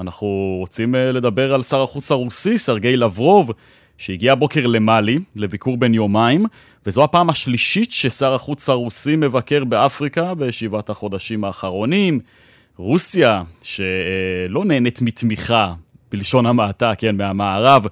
[0.00, 3.52] אנחנו רוצים אה, לדבר על שר החוץ הרוסי, סרגי לברוב.
[3.98, 6.46] שהגיע הבוקר למאלי, לביקור בן יומיים,
[6.86, 12.20] וזו הפעם השלישית ששר החוץ הרוסי מבקר באפריקה בשבעת החודשים האחרונים.
[12.76, 15.74] רוסיה, שלא נהנית מתמיכה,
[16.12, 17.86] בלשון המעטה, כן, מהמערב,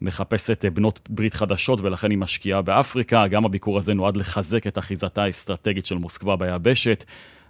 [0.00, 3.26] מחפשת בנות ברית חדשות ולכן היא משקיעה באפריקה.
[3.26, 7.04] גם הביקור הזה נועד לחזק את אחיזתה האסטרטגית של מוסקבה ביבשת.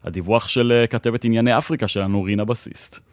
[0.05, 3.08] הדיווח של כתבת ענייני אפריקה שלנו, רינה בסיסט.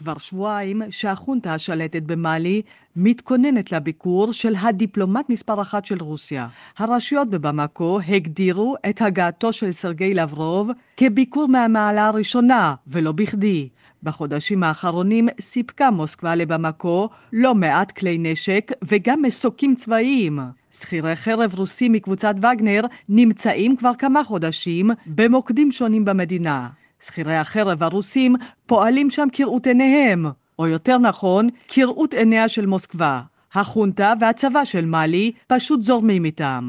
[0.00, 2.62] כבר שבועיים שהחונטה השלטת במאלי
[2.96, 6.48] מתכוננת לביקור של הדיפלומט מספר אחת של רוסיה.
[6.78, 13.68] הרשויות בבמקו הגדירו את הגעתו של סרגי לברוב כביקור מהמעלה הראשונה, ולא בכדי.
[14.02, 20.38] בחודשים האחרונים סיפקה מוסקבה לבמקו לא מעט כלי נשק וגם מסוקים צבאיים.
[20.72, 26.68] שכירי חרב רוסים מקבוצת וגנר נמצאים כבר כמה חודשים במוקדים שונים במדינה.
[27.04, 28.36] שכירי החרב הרוסים
[28.66, 30.26] פועלים שם כראות עיניהם,
[30.58, 33.20] או יותר נכון, כראות עיניה של מוסקבה.
[33.54, 36.68] החונטה והצבא של מאלי פשוט זורמים איתם.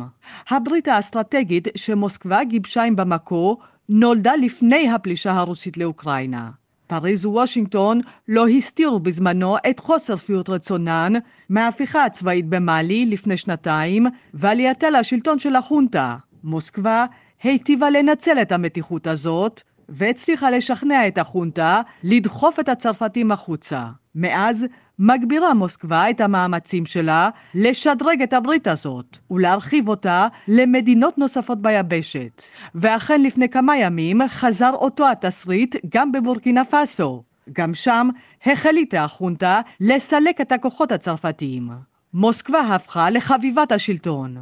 [0.49, 3.57] הברית האסטרטגית שמוסקבה גיבשה עם במקו
[3.89, 6.49] נולדה לפני הפלישה הרוסית לאוקראינה.
[6.87, 11.13] פריז ווושינגטון לא הסתירו בזמנו את חוסר שביעות רצונן
[11.49, 16.15] מההפיכה הצבאית במאלי לפני שנתיים ועלייתה לשלטון של החונטה.
[16.43, 17.05] מוסקבה
[17.43, 19.61] היטיבה לנצל את המתיחות הזאת
[19.91, 23.85] והצליחה לשכנע את החונטה לדחוף את הצרפתים החוצה.
[24.15, 24.65] מאז
[24.99, 32.41] מגבירה מוסקבה את המאמצים שלה לשדרג את הברית הזאת ולהרחיב אותה למדינות נוספות ביבשת.
[32.75, 37.23] ואכן לפני כמה ימים חזר אותו התסריט גם בבורקינה פאסו.
[37.53, 38.09] גם שם
[38.45, 41.69] החליטה החונטה לסלק את הכוחות הצרפתיים.
[42.13, 44.37] מוסקבה הפכה לחביבת השלטון.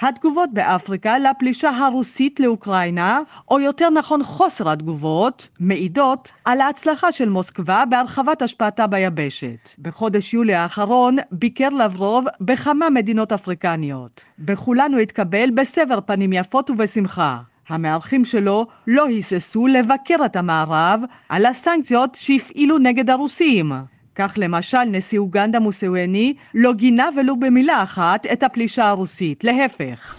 [0.00, 7.84] התגובות באפריקה לפלישה הרוסית לאוקראינה, או יותר נכון חוסר התגובות, מעידות על ההצלחה של מוסקבה
[7.90, 9.70] בהרחבת השפעתה ביבשת.
[9.78, 14.20] בחודש יולי האחרון ביקר לברוב בכמה מדינות אפריקניות.
[14.38, 17.38] בכולן הוא התקבל בסבר פנים יפות ובשמחה.
[17.68, 23.72] המארחים שלו לא היססו לבקר את המערב על הסנקציות שהפעילו נגד הרוסים.
[24.14, 30.16] כך למשל נשיא אוגנדה מוסווני לא גינה ולו במילה אחת את הפלישה הרוסית, להפך.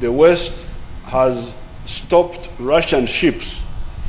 [0.00, 0.52] The West
[1.06, 1.36] has
[1.86, 3.48] stopped Russian ships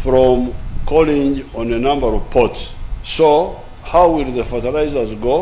[0.04, 0.54] from
[0.86, 2.74] calling on a number of ports.
[3.04, 3.28] So
[3.84, 5.38] how will the fertilizers go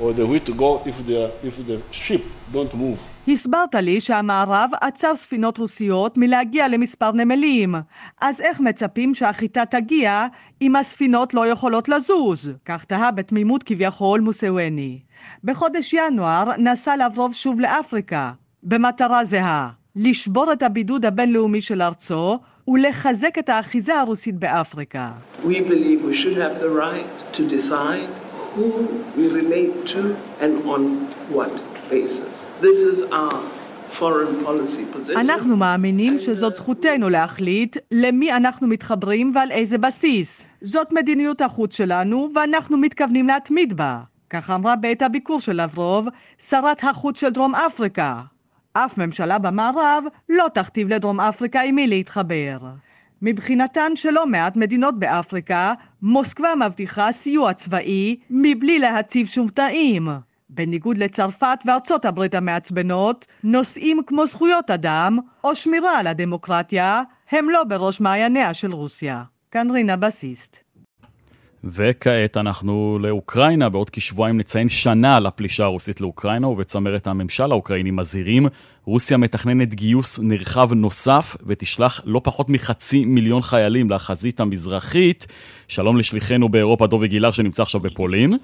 [0.00, 2.22] or the wheat go if the, if the ship
[2.52, 3.00] don't move?
[3.30, 7.74] הסברת לי שהמערב עצר ספינות רוסיות מלהגיע למספר נמלים,
[8.20, 10.26] אז איך מצפים שהחיטה תגיע
[10.62, 12.50] אם הספינות לא יכולות לזוז?
[12.64, 14.98] כך תהה בתמימות כביכול מוסווני.
[15.44, 22.38] בחודש ינואר נסע לברוב שוב לאפריקה, במטרה זהה, לשבור את הבידוד הבינלאומי של ארצו
[22.68, 25.10] ולחזק את האחיזה הרוסית באפריקה.
[31.90, 32.37] We.
[35.16, 40.46] אנחנו מאמינים שזאת זכותנו להחליט למי אנחנו מתחברים ועל איזה בסיס.
[40.62, 44.00] זאת מדיניות החוץ שלנו ואנחנו מתכוונים להתמיד בה.
[44.30, 48.20] כך אמרה בעת הביקור של לברוב, שרת החוץ של דרום אפריקה.
[48.72, 52.58] אף ממשלה במערב לא תכתיב לדרום אפריקה עם מי להתחבר.
[53.22, 60.08] מבחינתן של לא מעט מדינות באפריקה, מוסקבה מבטיחה סיוע צבאי מבלי להציב שום תנאים.
[60.50, 67.64] בניגוד לצרפת וארצות הברית המעצבנות, נושאים כמו זכויות אדם או שמירה על הדמוקרטיה הם לא
[67.64, 69.22] בראש מעייניה של רוסיה.
[69.50, 70.56] כאן רינה בסיסט.
[71.64, 78.46] וכעת אנחנו לאוקראינה, בעוד כשבועיים נציין שנה לפלישה הרוסית לאוקראינה, ובצמרת הממשל האוקראיני מזהירים,
[78.84, 85.26] רוסיה מתכננת גיוס נרחב נוסף, ותשלח לא פחות מחצי מיליון חיילים לחזית המזרחית.
[85.68, 88.34] שלום לשליחנו באירופה, דובי גילר, שנמצא עכשיו בפולין.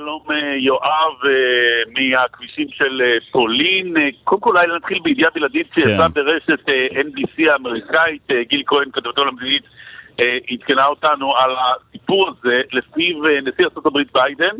[0.00, 1.30] שלום אה, יואב אה,
[1.88, 3.94] מהכבישים של אה, פולין.
[4.24, 6.14] קודם כל אולי נתחיל בידיעה בלעדית שיצאה כן.
[6.14, 9.62] ברשת NBC האמריקאית, גיל כהן, כתבתו למדינית,
[10.50, 14.56] עדכנה אותנו על הסיפור הזה, לפיו נשיא ארה"ב ביידן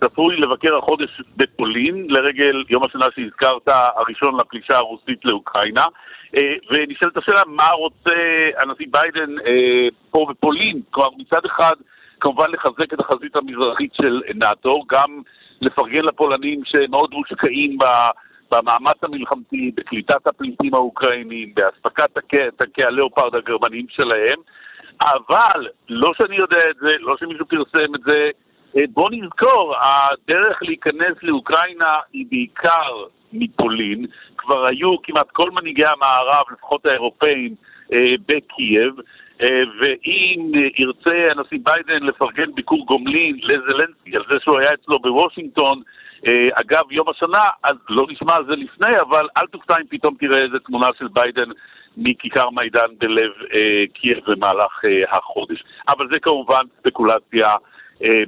[0.00, 5.84] צפוי לבקר החודש בפולין, לרגל יום השנה שהזכרת, הראשון לפלישה הרוסית לאוקראינה.
[6.70, 8.14] ונשאלת השאלה, מה רוצה
[8.58, 9.34] הנשיא ביידן
[10.10, 10.80] פה בפולין?
[10.90, 11.74] כלומר, מצד אחד...
[12.22, 15.22] כמובן לחזק את החזית המזרחית של נאט"ו, גם
[15.60, 17.78] לפרגן לפולנים שמאוד מושקעים
[18.50, 22.18] במאמץ המלחמתי, בקליטת הפליטים האוקראינים, באספקת
[22.56, 24.38] תקי הלאופרד הגרמניים שלהם,
[25.02, 28.30] אבל לא שאני יודע את זה, לא שמישהו פרסם את זה,
[28.76, 34.06] אה, בוא נזכור, הדרך להיכנס לאוקראינה היא בעיקר מפולין,
[34.36, 37.54] כבר היו כמעט כל מנהיגי המערב, לפחות האירופאים,
[37.92, 38.94] אה, בקייב,
[39.40, 45.82] ואם ירצה הנשיא ביידן לפרגן ביקור גומלין לזלנסקי על זה שהוא היה אצלו בוושינגטון,
[46.26, 50.14] אה, אגב יום השנה, אז לא נשמע על זה לפני, אבל אל תופתע אם פתאום
[50.20, 51.50] תראה איזה תמונה של ביידן
[51.96, 55.64] מכיכר מיידן בלב אה, קייב במהלך החודש.
[55.88, 57.48] אבל זה כמובן ספקולציה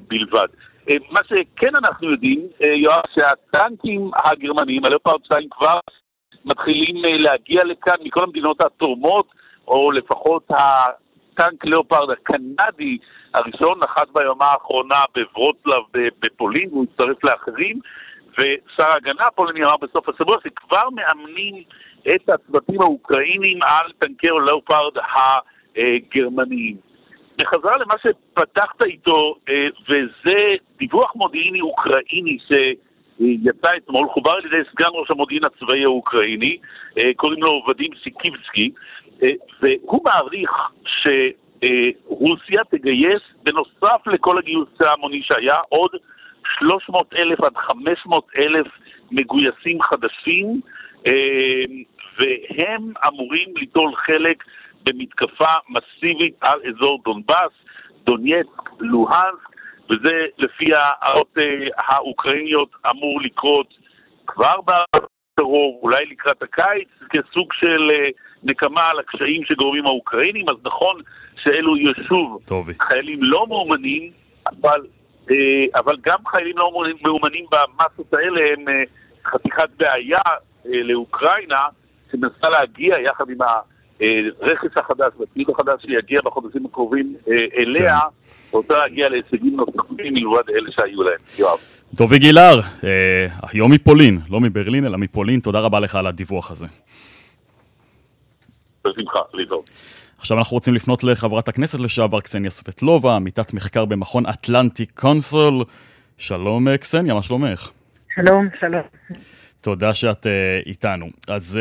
[0.08, 0.46] בלבד.
[1.10, 5.78] מה שכן אנחנו יודעים, יואב, שהטנקים הגרמניים, הלאופרד 2 כבר
[6.44, 9.26] מתחילים להגיע לכאן מכל המדינות התורמות,
[9.68, 10.48] או לפחות
[11.34, 12.98] טנק ליאופרד הקנדי
[13.34, 15.82] הראשון נחת ביומה האחרונה בברוצלב
[16.22, 17.78] בפולין, והוא הצטרף לאחרים,
[18.32, 21.62] ושר ההגנה הפולני אמר בסוף השבוע שכבר מאמנים
[22.14, 24.92] את הצוותים האוקראינים על טנקי ליאופרד
[25.76, 26.76] הגרמניים.
[27.38, 32.38] בחזרה למה שפתחת איתו, אה, וזה דיווח מודיעיני אוקראיני
[33.18, 36.56] שיצא אתמול, חובר על ידי סגן ראש המודיעין הצבאי האוקראיני,
[36.98, 38.70] אה, קוראים לו ודים סיקיבסקי,
[39.22, 39.28] אה,
[39.62, 40.50] והוא מעריך
[40.84, 45.90] שרוסיה תגייס, בנוסף לכל הגיוס ההמוני שהיה, עוד
[46.58, 48.66] 300 אלף עד 500 אלף
[49.10, 50.60] מגויסים חדשים,
[51.06, 51.64] אה,
[52.18, 54.44] והם אמורים ליטול חלק
[54.84, 57.52] במתקפה מסיבית על אזור דונבאס,
[58.04, 59.53] דונייצק, לוהנסק,
[59.90, 63.74] וזה לפי ההערות אה, האוקראיניות אמור לקרות
[64.26, 67.90] כבר בקרוב, אולי לקראת הקיץ, כסוג של
[68.44, 71.00] נקמה על הקשיים שגורמים האוקראינים, אז נכון
[71.36, 72.42] שאלו יהיו שוב
[72.80, 74.10] חיילים לא מאומנים,
[74.46, 74.80] אבל,
[75.30, 76.72] אה, אבל גם חיילים לא
[77.04, 78.82] מאומנים במסות האלה הם אה,
[79.24, 80.20] חתיכת בעיה
[80.66, 81.60] אה, לאוקראינה,
[82.12, 83.38] שמנסה להגיע יחד עם
[84.00, 87.16] הרכס החדש והציוד החדש שיגיע בחודשים הקרובים
[87.58, 88.56] אליה, כן.
[88.56, 91.18] רוצה להגיע להישגים נוספים מלבד אלה שהיו להם.
[91.38, 91.58] יואב.
[91.94, 92.60] דובי גילהר,
[93.52, 96.66] היום מפולין, לא מברלין אלא מפולין, תודה רבה לך על הדיווח הזה.
[98.84, 99.70] בשמחה, להתראות.
[100.18, 105.64] עכשיו אנחנו רוצים לפנות לחברת הכנסת לשעבר קסניה סבטלובה, עמיתת מחקר במכון אטלנטי קונסול.
[106.18, 107.70] שלום קסניה, מה שלומך?
[108.14, 108.82] שלום, שלום.
[109.64, 111.06] תודה שאת uh, איתנו.
[111.28, 111.60] אז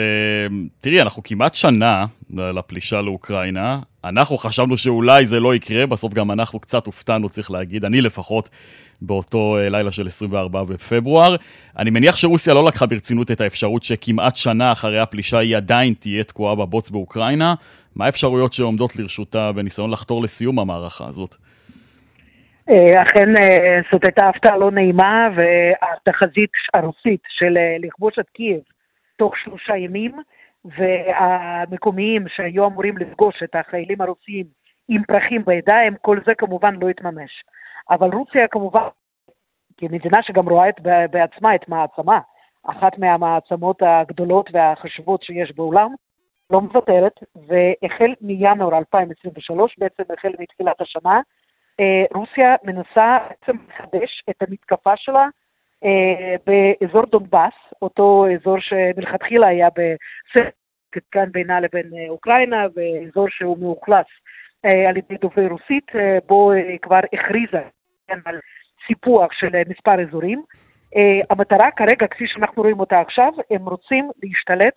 [0.50, 3.80] uh, תראי, אנחנו כמעט שנה לפלישה לאוקראינה.
[4.04, 8.50] אנחנו חשבנו שאולי זה לא יקרה, בסוף גם אנחנו קצת הופתענו, צריך להגיד, אני לפחות,
[9.02, 11.36] באותו אה, לילה של 24 בפברואר.
[11.78, 16.24] אני מניח שרוסיה לא לקחה ברצינות את האפשרות שכמעט שנה אחרי הפלישה היא עדיין תהיה
[16.24, 17.56] תקועה בבוץ באוקראינה.
[17.96, 21.36] מה האפשרויות שעומדות לרשותה בניסיון לחתור לסיום המערכה הזאת?
[22.70, 28.60] אה, אכן אה, זאת הייתה הפתעה לא נעימה, והתחזית הרוסית של לכבוש את קייב
[29.18, 30.12] תוך שלושה ימים,
[30.66, 34.46] והמקומיים שהיו אמורים לפגוש את החיילים הרוסים
[34.88, 37.44] עם פרחים בידיים, כל זה כמובן לא התממש.
[37.90, 38.88] אבל רוסיה כמובן,
[39.78, 40.80] כמדינה שגם רואה את,
[41.12, 42.20] בעצמה את מעצמה,
[42.64, 45.90] אחת מהמעצמות הגדולות והחשובות שיש בעולם,
[46.50, 51.22] לא מוותרת, והחל מינואר 2023, בעצם החל מתחילת השנה, אה,
[52.14, 55.28] רוסיה מנסה בעצם לחדש את המתקפה שלה
[55.86, 60.54] אה, באזור דונבאס, אותו אזור שמלכתחילה היה בסרט
[61.12, 64.06] כאן בינה לבין אה, אוקראינה, ואזור שהוא מאוכלס
[64.66, 65.92] אה, על ידי דוברי רוסית,
[66.28, 67.62] בו כבר הכריזה
[68.08, 68.40] כן, על
[68.88, 70.44] סיפוח של מספר אזורים.
[71.30, 74.74] המטרה כרגע, כפי שאנחנו רואים אותה עכשיו, הם רוצים להשתלט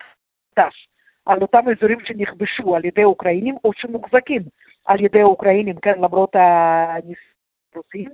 [1.25, 4.41] על אותם אזורים שנכבשו על ידי אוקראינים או שמוחזקים
[4.87, 7.15] על ידי אוקראינים, כן, למרות הניסים
[7.75, 8.09] הרוסים,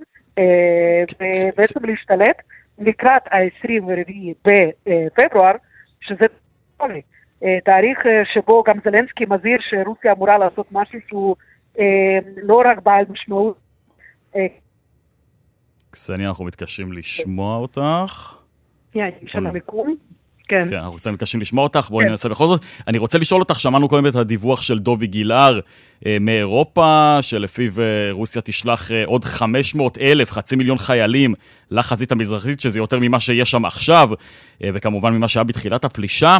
[1.54, 2.42] ובעצם להשתלט
[2.80, 5.52] לקראת ה-24 בפברואר,
[6.02, 6.26] שזה
[7.44, 11.36] אה, תאריך אה, שבו גם זלנסקי מזהיר שרוסיה אמורה לעשות משהו שהוא
[11.80, 13.58] אה, לא רק בעל משמעות.
[15.92, 18.38] קסניה, אנחנו מתקשים לשמוע אותך.
[18.92, 19.96] כן, יש לנו מיקום.
[20.48, 20.66] כן.
[20.70, 22.12] כן, אנחנו קצת מתקשים לשמוע אותך, בואי כן.
[22.12, 22.62] ננסה בכל זאת.
[22.88, 25.60] אני רוצה לשאול אותך, שמענו קודם את הדיווח של דובי גילהר
[26.06, 31.34] אה, מאירופה, שלפיו אה, רוסיה תשלח אה, עוד 500 אלף, חצי מיליון חיילים
[31.72, 34.10] לחזית המזרחית, שזה יותר ממה שיש שם עכשיו,
[34.64, 36.38] אה, וכמובן ממה שהיה בתחילת הפלישה.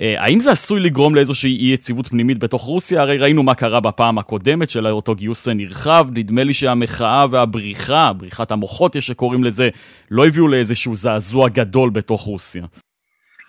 [0.00, 3.02] אה, האם זה עשוי לגרום לאיזושהי אי יציבות פנימית בתוך רוסיה?
[3.02, 6.08] הרי ראינו מה קרה בפעם הקודמת של אותו גיוס נרחב.
[6.14, 9.68] נדמה לי שהמחאה והבריחה, בריחת המוחות יש שקוראים לזה,
[10.10, 12.66] לא הביאו לאיזשהו זעזוע גדול בתוך רוסיה.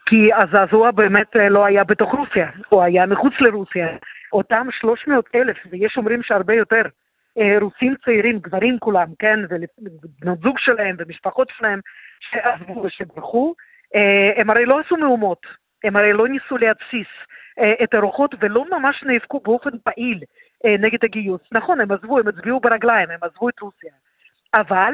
[0.09, 3.87] כי הזעזוע באמת אה, לא היה בתוך רוסיה, הוא היה מחוץ לרוסיה.
[4.33, 6.81] אותם 300 אלף, ויש אומרים שהרבה יותר,
[7.37, 11.79] אה, רוסים צעירים, גברים כולם, כן, ובנות זוג שלהם ומשפחות שלהם,
[12.19, 13.53] שעזבו ושברחו,
[13.95, 15.41] אה, הם הרי לא עשו מהומות,
[15.83, 17.07] הם הרי לא ניסו להתסיס
[17.83, 20.19] את הרוחות ולא ממש נאבקו באופן פעיל
[20.79, 21.41] נגד הגיוס.
[21.51, 23.91] נכון, הם עזבו, הם הצביעו ברגליים, הם עזבו את רוסיה.
[24.53, 24.93] אבל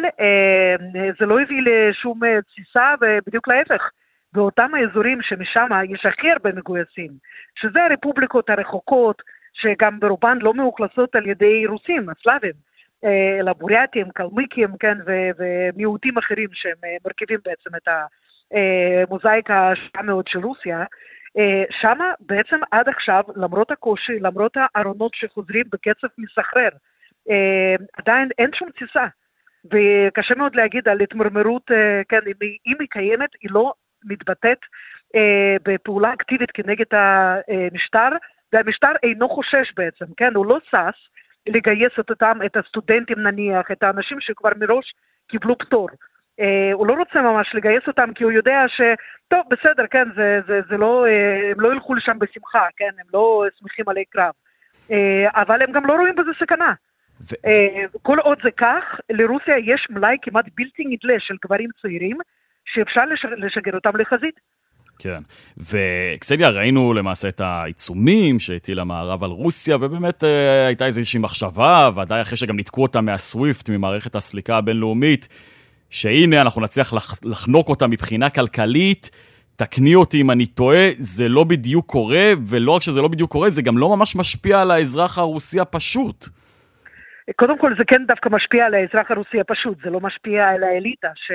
[1.20, 3.90] זה לא הביא לשום תסיסה, ובדיוק להפך.
[4.34, 7.12] באותם האזורים שמשם יש הכי הרבה מגויסים,
[7.56, 9.22] שזה הרפובליקות הרחוקות,
[9.54, 12.54] שגם ברובן לא מאוכלסות על ידי רוסים, הסלאבים,
[13.04, 20.04] אה, אלא בוריאטים, קלמיקים, כן, ו- ומיעוטים אחרים שהם אה, מרכיבים בעצם את המוזאיקה השעה
[20.04, 20.84] מאוד של רוסיה,
[21.38, 26.70] אה, שם בעצם עד עכשיו, למרות הקושי, למרות הארונות שחוזרים בקצב מסחרר,
[27.98, 29.06] עדיין אין שום תסיסה.
[29.66, 31.72] וקשה מאוד להגיד על התמרמרות,
[32.10, 33.74] כן, אם היא, אם היא קיימת, היא לא
[34.06, 34.60] מתבטאת
[35.16, 38.10] אה, בפעולה אקטיבית כנגד המשטר,
[38.54, 40.36] והמשטר אינו חושש בעצם, כן?
[40.36, 41.10] הוא לא שש
[41.48, 44.94] לגייס את אותם, את הסטודנטים נניח, את האנשים שכבר מראש
[45.28, 45.90] קיבלו פטור.
[46.40, 48.82] אה, הוא לא רוצה ממש לגייס אותם כי הוא יודע ש...
[49.28, 52.90] טוב, בסדר, כן, זה, זה, זה לא, אה, הם לא ילכו לשם בשמחה, כן?
[53.00, 54.34] הם לא שמחים עלי קרב.
[54.92, 56.74] אה, אבל הם גם לא רואים בזה סכנה.
[57.22, 57.36] ו...
[57.46, 62.18] אה, כל עוד זה כך, לרוסיה יש מלאי כמעט בלתי נדלה של גברים צעירים
[62.66, 63.02] שאפשר
[63.38, 64.40] לשגר אותם לחזית.
[65.00, 65.20] כן,
[65.58, 72.22] וקסניה, ראינו למעשה את העיצומים שהטיל המערב על רוסיה, ובאמת אה, הייתה איזושהי מחשבה, ודאי
[72.22, 75.28] אחרי שגם ניתקו אותה מהסוויפט, ממערכת הסליקה הבינלאומית,
[75.90, 79.10] שהנה, אנחנו נצליח לח, לחנוק אותה מבחינה כלכלית.
[79.56, 83.50] תקני אותי אם אני טועה, זה לא בדיוק קורה, ולא רק שזה לא בדיוק קורה,
[83.50, 86.26] זה גם לא ממש משפיע על האזרח הרוסי הפשוט.
[87.36, 91.08] קודם כל, זה כן דווקא משפיע על האזרח הרוסי הפשוט, זה לא משפיע על האליטה,
[91.16, 91.32] ש...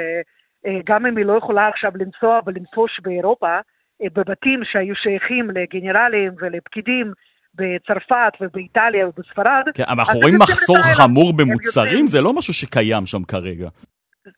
[0.67, 3.59] אה, גם אם היא לא יכולה עכשיו לנסוע ולנפוש באירופה,
[4.03, 7.13] אה, בבתים שהיו שייכים לגנרלים ולפקידים
[7.55, 9.63] בצרפת ובאיטליה ובספרד.
[9.75, 13.69] כן, אבל אנחנו רואים מחסור חמור במוצרים, זה לא משהו שקיים שם כרגע.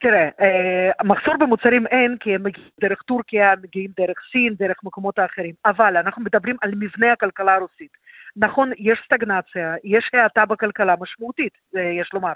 [0.01, 5.19] תראה, אה, מחסור במוצרים אין, כי הם מגיעים דרך טורקיה, מגיעים דרך סין, דרך מקומות
[5.19, 5.55] האחרים.
[5.65, 7.91] אבל אנחנו מדברים על מבנה הכלכלה הרוסית.
[8.37, 11.53] נכון, יש סטגנציה, יש האטה בכלכלה משמעותית,
[12.01, 12.33] יש לומר.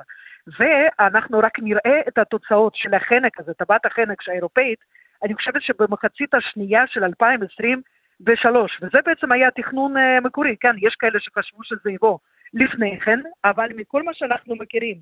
[0.58, 4.78] ואנחנו רק נראה את התוצאות של החנק הזה, טבעת החנק האירופאית,
[5.22, 11.20] אני חושבת שבמחצית השנייה של 2023, וזה בעצם היה תכנון uh, מקורי, כן, יש כאלה
[11.20, 12.18] שחשבו שזה יבוא
[12.54, 14.98] לפני כן, אבל מכל מה שאנחנו מכירים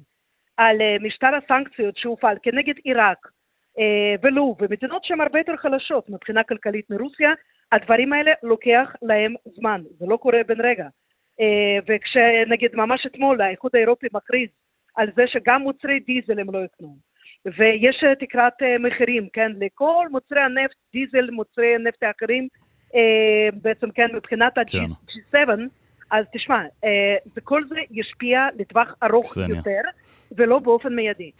[0.57, 6.43] על uh, משטר הסנקציות שהופעל כנגד עיראק uh, ולוב ומדינות שהן הרבה יותר חלשות מבחינה
[6.45, 7.31] כלכלית מרוסיה,
[7.73, 10.89] הדברים האלה לוקח להם זמן, זה לא קורה בן רגע.
[11.89, 14.49] וכשנגיד ממש אתמול האיחוד האירופי מכריז
[14.97, 16.97] על זה שגם מוצרי דיזל הם לא יקנו.
[17.47, 22.49] ויש תקרת מחירים, כן, לכל מוצרי הנפט, דיזל, מוצרי נפט האחרים,
[23.63, 25.37] בעצם כן, מבחינת ה-G7,
[26.11, 26.63] אז תשמע,
[27.37, 29.57] וכל זה ישפיע לטווח ארוך קסניה.
[29.57, 29.81] יותר,
[30.37, 31.31] ולא באופן מיידי.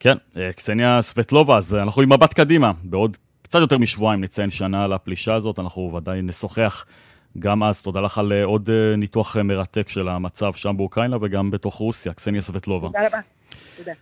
[0.00, 0.14] כן,
[0.56, 2.72] קסניה סבטלובה, אז אנחנו עם מבט קדימה.
[2.84, 6.84] בעוד קצת יותר משבועיים נציין שנה לפלישה הזאת, אנחנו ודאי נשוחח
[7.38, 7.82] גם אז.
[7.82, 12.12] תודה לך על עוד ניתוח מרתק של המצב שם באוקראינה וגם בתוך רוסיה.
[12.12, 12.88] קסניה סבטלובה.
[12.88, 13.20] תודה רבה.
[13.76, 13.92] תודה.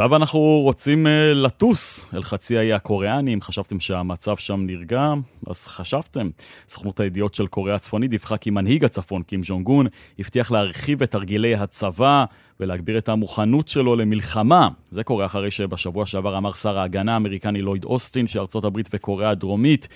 [0.00, 5.12] עכשיו אנחנו רוצים uh, לטוס אל חצי האי הקוריאני, אם חשבתם שהמצב שם נרגע,
[5.46, 6.30] אז חשבתם.
[6.68, 9.86] סוכנות הידיעות של קוריאה הצפונית דיווחה כי מנהיג הצפון, קים ז'ונג גון,
[10.18, 12.24] הבטיח להרחיב את תרגילי הצבא
[12.60, 14.68] ולהגביר את המוכנות שלו למלחמה.
[14.90, 19.88] זה קורה אחרי שבשבוע שעבר אמר שר ההגנה האמריקני לויד אוסטין שארצות הברית וקוריאה הדרומית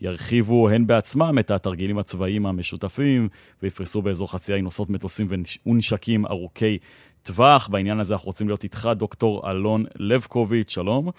[0.00, 3.28] ירחיבו הן בעצמם את התרגילים הצבאיים המשותפים
[3.62, 5.28] ויפרסו באזור חצי האי נוסעות מטוסים
[5.66, 6.78] ונשקים ארוכי
[7.26, 7.68] טווח.
[7.68, 11.10] בעניין הזה אנחנו רוצים להיות איתך, דוקטור אלון לבקוביץ', שלום.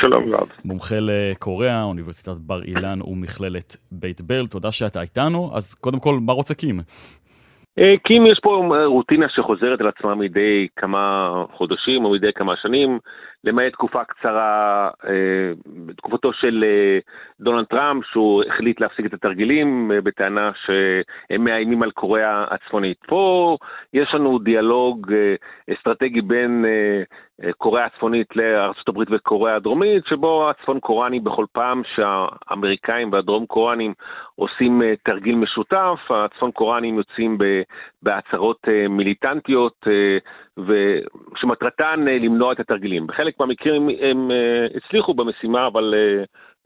[0.00, 0.48] שלום רב.
[0.64, 5.50] מומחה לקוריאה, אוניברסיטת בר אילן ומכללת בית ברל, תודה שאתה איתנו.
[5.54, 6.54] אז קודם כל, מה רוצה
[7.78, 7.96] קים?
[7.98, 12.98] קים יש פה רוטינה שחוזרת על עצמה מדי כמה חודשים או מדי כמה שנים,
[13.44, 14.90] למעט תקופה קצרה,
[15.86, 16.64] בתקופתו של
[17.40, 22.98] דונלד טראמפ, שהוא החליט להפסיק את התרגילים בטענה שהם מאיימים על קוריאה הצפונית.
[23.06, 23.56] פה
[23.94, 25.12] יש לנו דיאלוג
[25.72, 26.64] אסטרטגי בין
[27.58, 33.94] קוריאה הצפונית לארה"ב וקוריאה הדרומית, שבו הצפון קוריאנים בכל פעם שהאמריקאים והדרום קוריאנים
[34.36, 37.38] עושים תרגיל משותף, הצפון קוריאנים יוצאים
[38.02, 39.86] בהצהרות מיליטנטיות
[41.36, 43.06] שמטרתן למנוע את התרגילים.
[43.06, 44.30] בחלק מהמקרים הם
[44.76, 45.94] הצליחו במשימה, אבל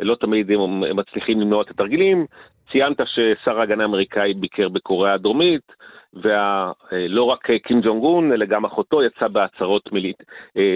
[0.01, 2.27] לא תמיד הם מצליחים למנוע את התרגילים.
[2.73, 5.73] ציינת ששר ההגנה האמריקאי ביקר בקוריאה הדרומית,
[6.15, 10.23] ולא רק קים ג'ונג און, אלא גם אחותו יצא בהצהרות מילית,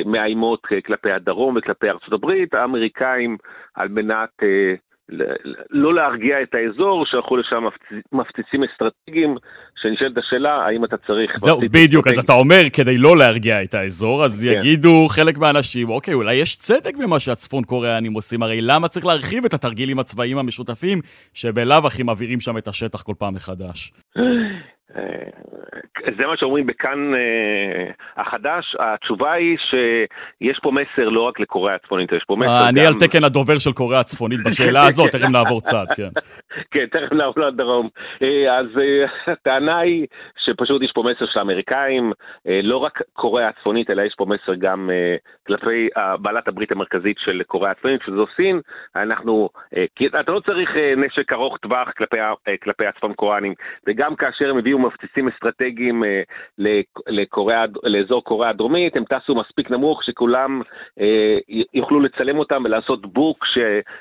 [0.06, 2.54] מאיימות כלפי הדרום וכלפי ארצות הברית.
[2.54, 3.36] האמריקאים,
[3.74, 4.30] על מנת
[5.70, 7.64] לא להרגיע את האזור, שלחו לשם
[8.12, 9.36] מפציצים אסטרטגיים,
[9.76, 11.30] שנשאלת השאלה, האם אתה צריך...
[11.36, 16.14] זהו, בדיוק, אז אתה אומר, כדי לא להרגיע את האזור, אז יגידו חלק מהאנשים, אוקיי,
[16.14, 20.98] אולי יש צדק במה שהצפון קוריאנים עושים, הרי למה צריך להרחיב את התרגילים הצבאיים המשותפים,
[21.34, 23.92] שבלאו הכי מבעירים שם את השטח כל פעם מחדש?
[26.16, 27.12] זה מה שאומרים בכאן
[28.16, 32.68] החדש, התשובה היא שיש פה מסר לא רק לקוריאה הצפונית, יש פה מסר גם...
[32.68, 36.08] אני על תקן הדובר של קוריאה הצפונית בשאלה הזאת, תכף נעבור צד, כן.
[36.70, 37.88] כן, תכף נעבור לדרום.
[38.50, 38.66] אז
[39.26, 40.06] הטענה היא
[40.44, 42.12] שפשוט יש פה מסר של האמריקאים,
[42.62, 44.90] לא רק קוריאה הצפונית, אלא יש פה מסר גם
[45.46, 45.88] כלפי
[46.20, 48.60] בעלת הברית המרכזית של קוריאה הצפונית, שזו סין.
[48.96, 49.48] אנחנו,
[50.20, 51.88] אתה לא צריך נשק ארוך טווח
[52.62, 53.54] כלפי הצפון קוריאנים,
[53.86, 56.02] וגם כאשר הם הביאו מפציצים אסטרטגיים
[57.06, 60.62] לקוריאה, לאזור קוריאה הדרומית, הם טסו מספיק נמוך שכולם
[61.00, 61.38] אה,
[61.74, 63.58] יוכלו לצלם אותם ולעשות בוק ש,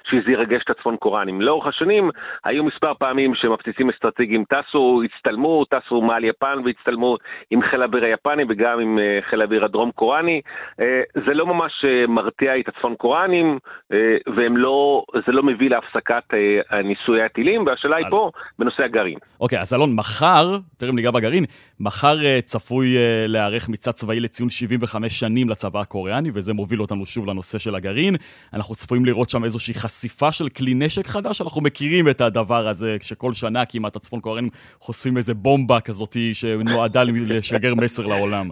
[0.09, 1.41] שזה ירגש את הצפון קוריאנים.
[1.41, 2.09] לאורך השנים
[2.43, 7.17] היו מספר פעמים שמפציצים אסטרטגיים טסו, הצטלמו, טסו מעל יפן והצטלמו
[7.51, 10.41] עם חיל האוויר היפני וגם עם אה, חיל האוויר הדרום קוריאני.
[10.79, 13.59] אה, זה לא ממש מרתיע את הצפון קוריאנים,
[13.93, 13.97] אה,
[14.31, 19.17] וזה לא, לא מביא להפסקת אה, ניסויי הטילים, והשאלה היא פה בנושא הגרעין.
[19.41, 21.45] אוקיי, אז אלון, מחר, תכף ניגע בגרעין,
[21.79, 27.05] מחר uh, צפוי uh, להיערך מצעד צבאי לציון 75 שנים לצבא הקוריאני, וזה מוביל אותנו
[27.05, 28.15] שוב לנושא של הגרעין.
[28.53, 32.97] אנחנו צפויים לראות שם איזושהי חשיפה של כלי נשק חדש, אנחנו מכירים את הדבר הזה,
[33.01, 34.49] שכל שנה כמעט הצפון קוריאנים
[34.79, 38.49] חושפים איזה בומבה כזאת שנועדה לשגר מסר לעולם.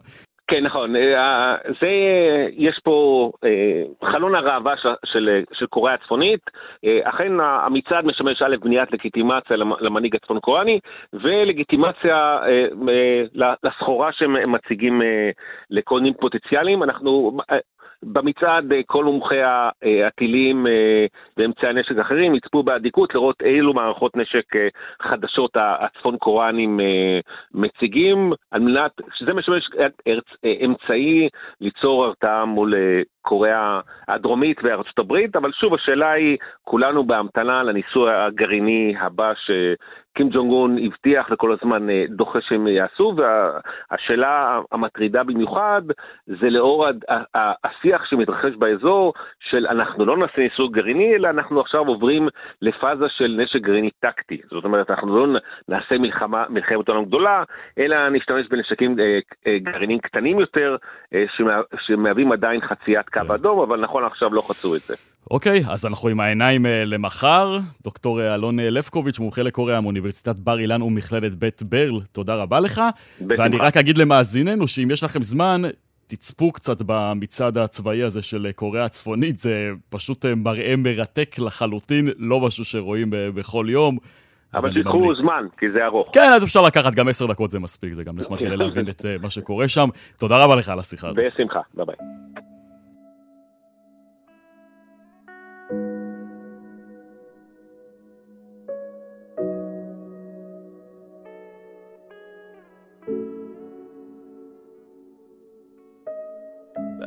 [0.48, 0.94] כן, נכון.
[1.82, 1.90] זה,
[2.52, 3.32] יש פה
[4.04, 6.40] חלון הראווה של, של, של קוריאה הצפונית.
[7.04, 10.80] אכן המצעד משמש א' בניית לגיטימציה למנהיג הצפון קוריאני,
[11.14, 12.40] ולגיטימציה
[13.64, 15.02] לסחורה שהם מציגים
[15.70, 16.84] לקונים פוטנציאליים.
[16.84, 17.38] אנחנו
[18.04, 19.40] במצעד כל מומחי
[20.08, 20.66] הטילים
[21.38, 24.46] ואמצעי הנשק האחרים יצפו באדיקות לראות אילו מערכות נשק
[25.02, 26.80] חדשות הצפון קוריאנים
[27.54, 29.70] מציגים, על מנת, שזה משמש
[30.66, 31.30] אמצעי
[31.62, 32.74] ליצור הרתעה מול
[33.22, 39.52] קוריאה הדרומית וארצות הברית, אבל שוב השאלה היא, כולנו בהמתנה לניסוי הגרעיני הבא ש,
[40.16, 45.82] קים ג'ונג און הבטיח וכל הזמן דוחה שהם יעשו, והשאלה המטרידה במיוחד
[46.26, 46.88] זה לאור
[47.64, 52.28] השיח שמתרחש באזור של אנחנו לא נעשה ניסוי גרעיני, אלא אנחנו עכשיו עוברים
[52.62, 54.42] לפאזה של נשק גרעיני טקטי.
[54.50, 55.40] זאת אומרת, אנחנו לא
[55.70, 57.44] נעשה מלחמה, מלחמת עולם גדולה,
[57.78, 58.96] אלא נשתמש בנשקים
[59.48, 60.76] גרעיניים קטנים יותר,
[61.80, 63.32] שמהווים עדיין חציית קו כן.
[63.32, 65.13] אדום, אבל נכון עכשיו לא חצו את זה.
[65.32, 67.60] אוקיי, אז אנחנו עם העיניים למחר.
[67.84, 72.82] דוקטור אלון לבקוביץ', מומחה לקוריאה מאוניברסיטת בר אילן ומכללת בית ברל, תודה רבה לך.
[73.38, 75.62] ואני רק אגיד למאזיננו שאם יש לכם זמן,
[76.08, 82.66] תצפו קצת במצעד הצבאי הזה של קוריאה הצפונית, זה פשוט מראה מרתק לחלוטין, לא משהו
[82.66, 83.98] שרואים בכל יום.
[84.54, 86.10] אבל שיקחו זמן, כי זה ארוך.
[86.14, 89.06] כן, אז אפשר לקחת גם עשר דקות, זה מספיק, זה גם נחמד כדי להבין את
[89.22, 89.90] מה שקורה שם.
[90.18, 91.26] תודה רבה לך על השיחה הזאת.
[91.26, 91.96] בשמחה, ביי ביי.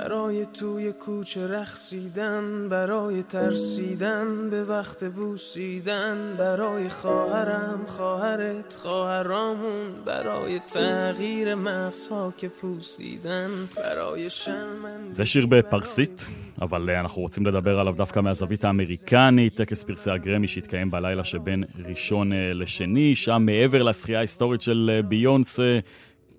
[0.06, 11.56] برای توی کوچه رخصیدن برای ترسیدن به وقت بوسیدن برای خواهرم خواهرت خواهرامون برای تغییر
[11.56, 16.30] مغزها که پوسیدن برای شرمن זה שיר בפרסית,
[16.62, 22.32] אבל אנחנו רוצים לדבר עליו דווקא מהזווית האמריקנית, טקס פרסי הגרמי שהתקיים בלילה שבין ראשון
[22.34, 25.80] לשני, שם מעבר לזכייה ההיסטורית של ביונסה,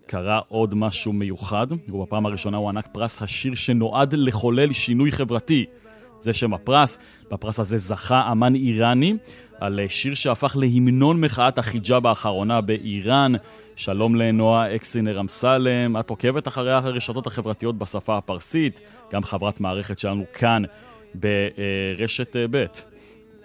[0.08, 5.66] קרה עוד משהו מיוחד, ובפעם הראשונה הוא ענק פרס השיר שנועד לחולל שינוי חברתי.
[6.20, 7.00] זה שם הפרס.
[7.32, 9.14] בפרס הזה זכה אמן איראני
[9.60, 13.34] על שיר שהפך להמנון מחאת החיג'אב האחרונה באיראן.
[13.76, 18.82] שלום לנועה אקסינר אמסלם, את עוקבת אחרי הרשתות החברתיות בשפה הפרסית,
[19.14, 20.64] גם חברת מערכת שלנו כאן
[21.16, 22.66] ברשת ב'.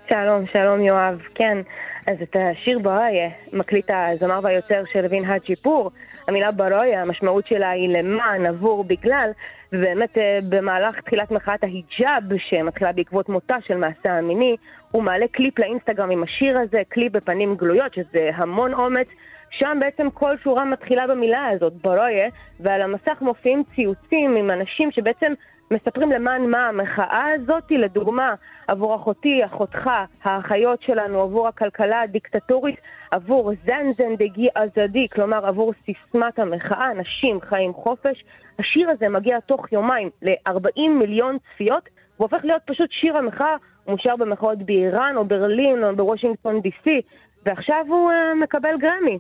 [0.09, 1.59] שלום, שלום יואב, כן.
[2.07, 5.91] אז את השיר برای מקליט הזמר והיוצר שרווין חאג'יפור.
[6.29, 9.31] המילה برای, המשמעות שלה היא למען, עבור, בגלל,
[9.73, 14.57] ובאמת אה, במהלך תחילת מחאת ההיג'אב, שמתחילה בעקבות מותה של מהסא אמיני,
[14.91, 19.07] הוא מעלה קליפ לאינסטגרם עם השיר הזה, קליפ בפנים גלויות, שזה המון אומץ.
[19.51, 22.29] שם בעצם כל שורה מתחילה במילה הזאת, ברויה,
[22.61, 25.33] ועל המסך מופיעים ציוצים עם אנשים שבעצם
[25.73, 28.35] מספרים למען מה המחאה הזאת, לדוגמה,
[28.68, 29.91] עבור אחותי, אחותך,
[30.23, 32.77] האחיות שלנו, עבור הכלכלה הדיקטטורית,
[33.11, 38.25] עבור זנזן דגי עזדי, כלומר עבור סיסמת המחאה, נשים חיים חופש.
[38.59, 43.93] השיר הזה מגיע תוך יומיים ל-40 מיליון צפיות, הוא הופך להיות פשוט שיר המחאה, הוא
[43.93, 47.01] מושר במחאות באיראן או ברלין או בוושינגטון די.סי,
[47.47, 49.18] ועכשיו הוא uh, מקבל גרמי.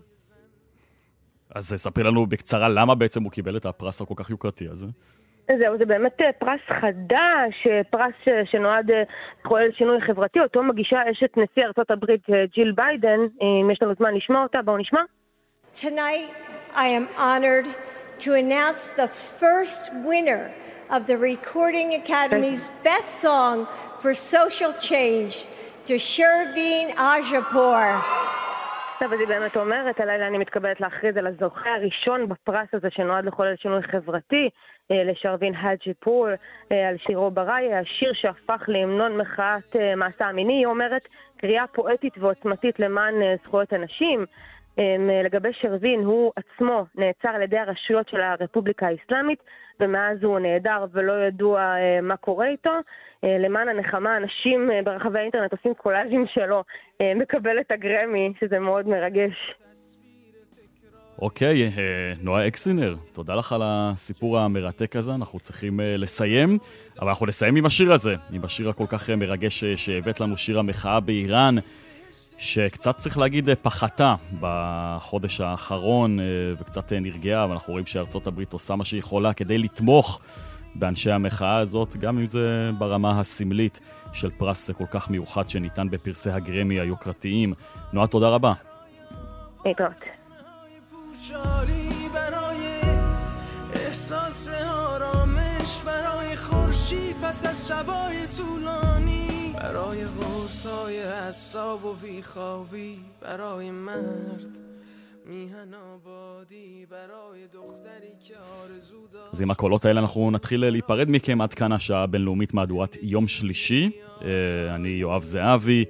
[1.54, 4.86] אז ספרי לנו בקצרה למה בעצם הוא קיבל את הפרס הכל כך יוקרתי הזה.
[5.48, 8.14] זהו, זה באמת אה, פרס חדש, אה, פרס
[8.44, 9.02] שנועד אה,
[9.44, 10.40] לחולל שינוי חברתי.
[10.40, 12.22] אותו מגישה אשת נשיא ארצות הברית
[12.54, 13.20] ג'יל ביידן.
[13.40, 15.00] אם יש לנו זמן לשמוע אותה, בואו נשמע.
[15.74, 16.30] Tonight
[16.74, 17.66] I am honored
[18.18, 19.08] to announce the
[19.40, 20.52] first winner
[20.90, 23.66] of the Recording Academy's Best Song
[24.00, 25.34] for Social Change
[25.86, 28.41] to Shervin Ajapur.
[29.02, 33.56] עכשיו אני באמת אומרת, הלילה אני מתכבדת להכריז על הזוכה הראשון בפרס הזה שנועד לחולל
[33.56, 34.48] שינוי חברתי,
[34.90, 36.28] אה, לשרווין הג'יפור,
[36.72, 42.18] אה, על שירו בראי, השיר שהפך להמנון מחאת אה, מעשה המיני, היא אומרת קריאה פואטית
[42.18, 44.26] ועוצמתית למען זכויות הנשים.
[45.24, 49.42] לגבי שרווין, הוא עצמו נעצר על ידי הרשויות של הרפובליקה האסלאמית,
[49.80, 52.70] ומאז הוא נעדר ולא ידוע מה קורה איתו.
[53.22, 56.64] למען הנחמה, אנשים ברחבי האינטרנט עושים קולאז'ים שלו,
[57.02, 59.54] מקבל את הגרמי, שזה מאוד מרגש.
[61.22, 61.70] אוקיי, אה,
[62.20, 66.58] נועה אקסינר, תודה לך על הסיפור המרתק הזה, אנחנו צריכים אה, לסיים,
[67.00, 70.58] אבל אנחנו נסיים עם השיר הזה, עם השיר הכל כך אה, מרגש שהבאת לנו, שיר
[70.58, 71.54] המחאה באיראן,
[72.38, 76.18] שקצת צריך להגיד פחתה בחודש האחרון
[76.60, 80.22] וקצת נרגעה, ואנחנו רואים שארצות הברית עושה מה שהיא יכולה כדי לתמוך
[80.75, 83.79] באנשי המחאה הזאת, גם אם זה ברמה הסמלית
[84.13, 87.53] של פרס כל כך מיוחד שניתן בפרסי הגרמי היוקרתיים.
[87.93, 88.53] נועה, תודה רבה.
[89.65, 90.03] להתראות.
[91.21, 92.81] شاری برای
[93.73, 104.59] احساس آرامش برای خورشید پس از شبای طولانی برای غرصای حساب و بیخوابی برای مرد
[109.32, 113.90] אז עם הקולות האלה אנחנו נתחיל להיפרד מכם עד כאן השעה הבינלאומית מהדורת יום שלישי.
[114.74, 115.84] אני יואב זהבי,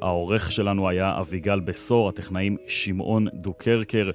[0.00, 4.10] העורך שלנו היה אביגל בשור, הטכנאים שמעון דוקרקר.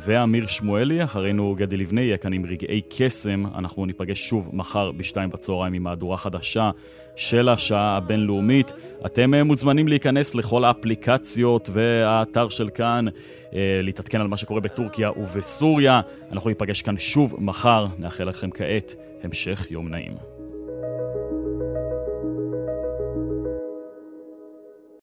[0.00, 3.42] ואמיר שמואלי, אחרינו גדי לבנה יהיה כאן עם רגעי קסם.
[3.54, 6.70] אנחנו ניפגש שוב מחר בשתיים בצהריים עם מהדורה חדשה
[7.16, 8.72] של השעה הבינלאומית.
[9.06, 13.06] אתם אה, מוזמנים להיכנס לכל האפליקציות והאתר של כאן,
[13.54, 16.00] אה, להתעדכן על מה שקורה בטורקיה ובסוריה.
[16.32, 17.86] אנחנו ניפגש כאן שוב מחר.
[17.98, 18.94] נאחל לכם כעת
[19.24, 20.37] המשך יום נעים.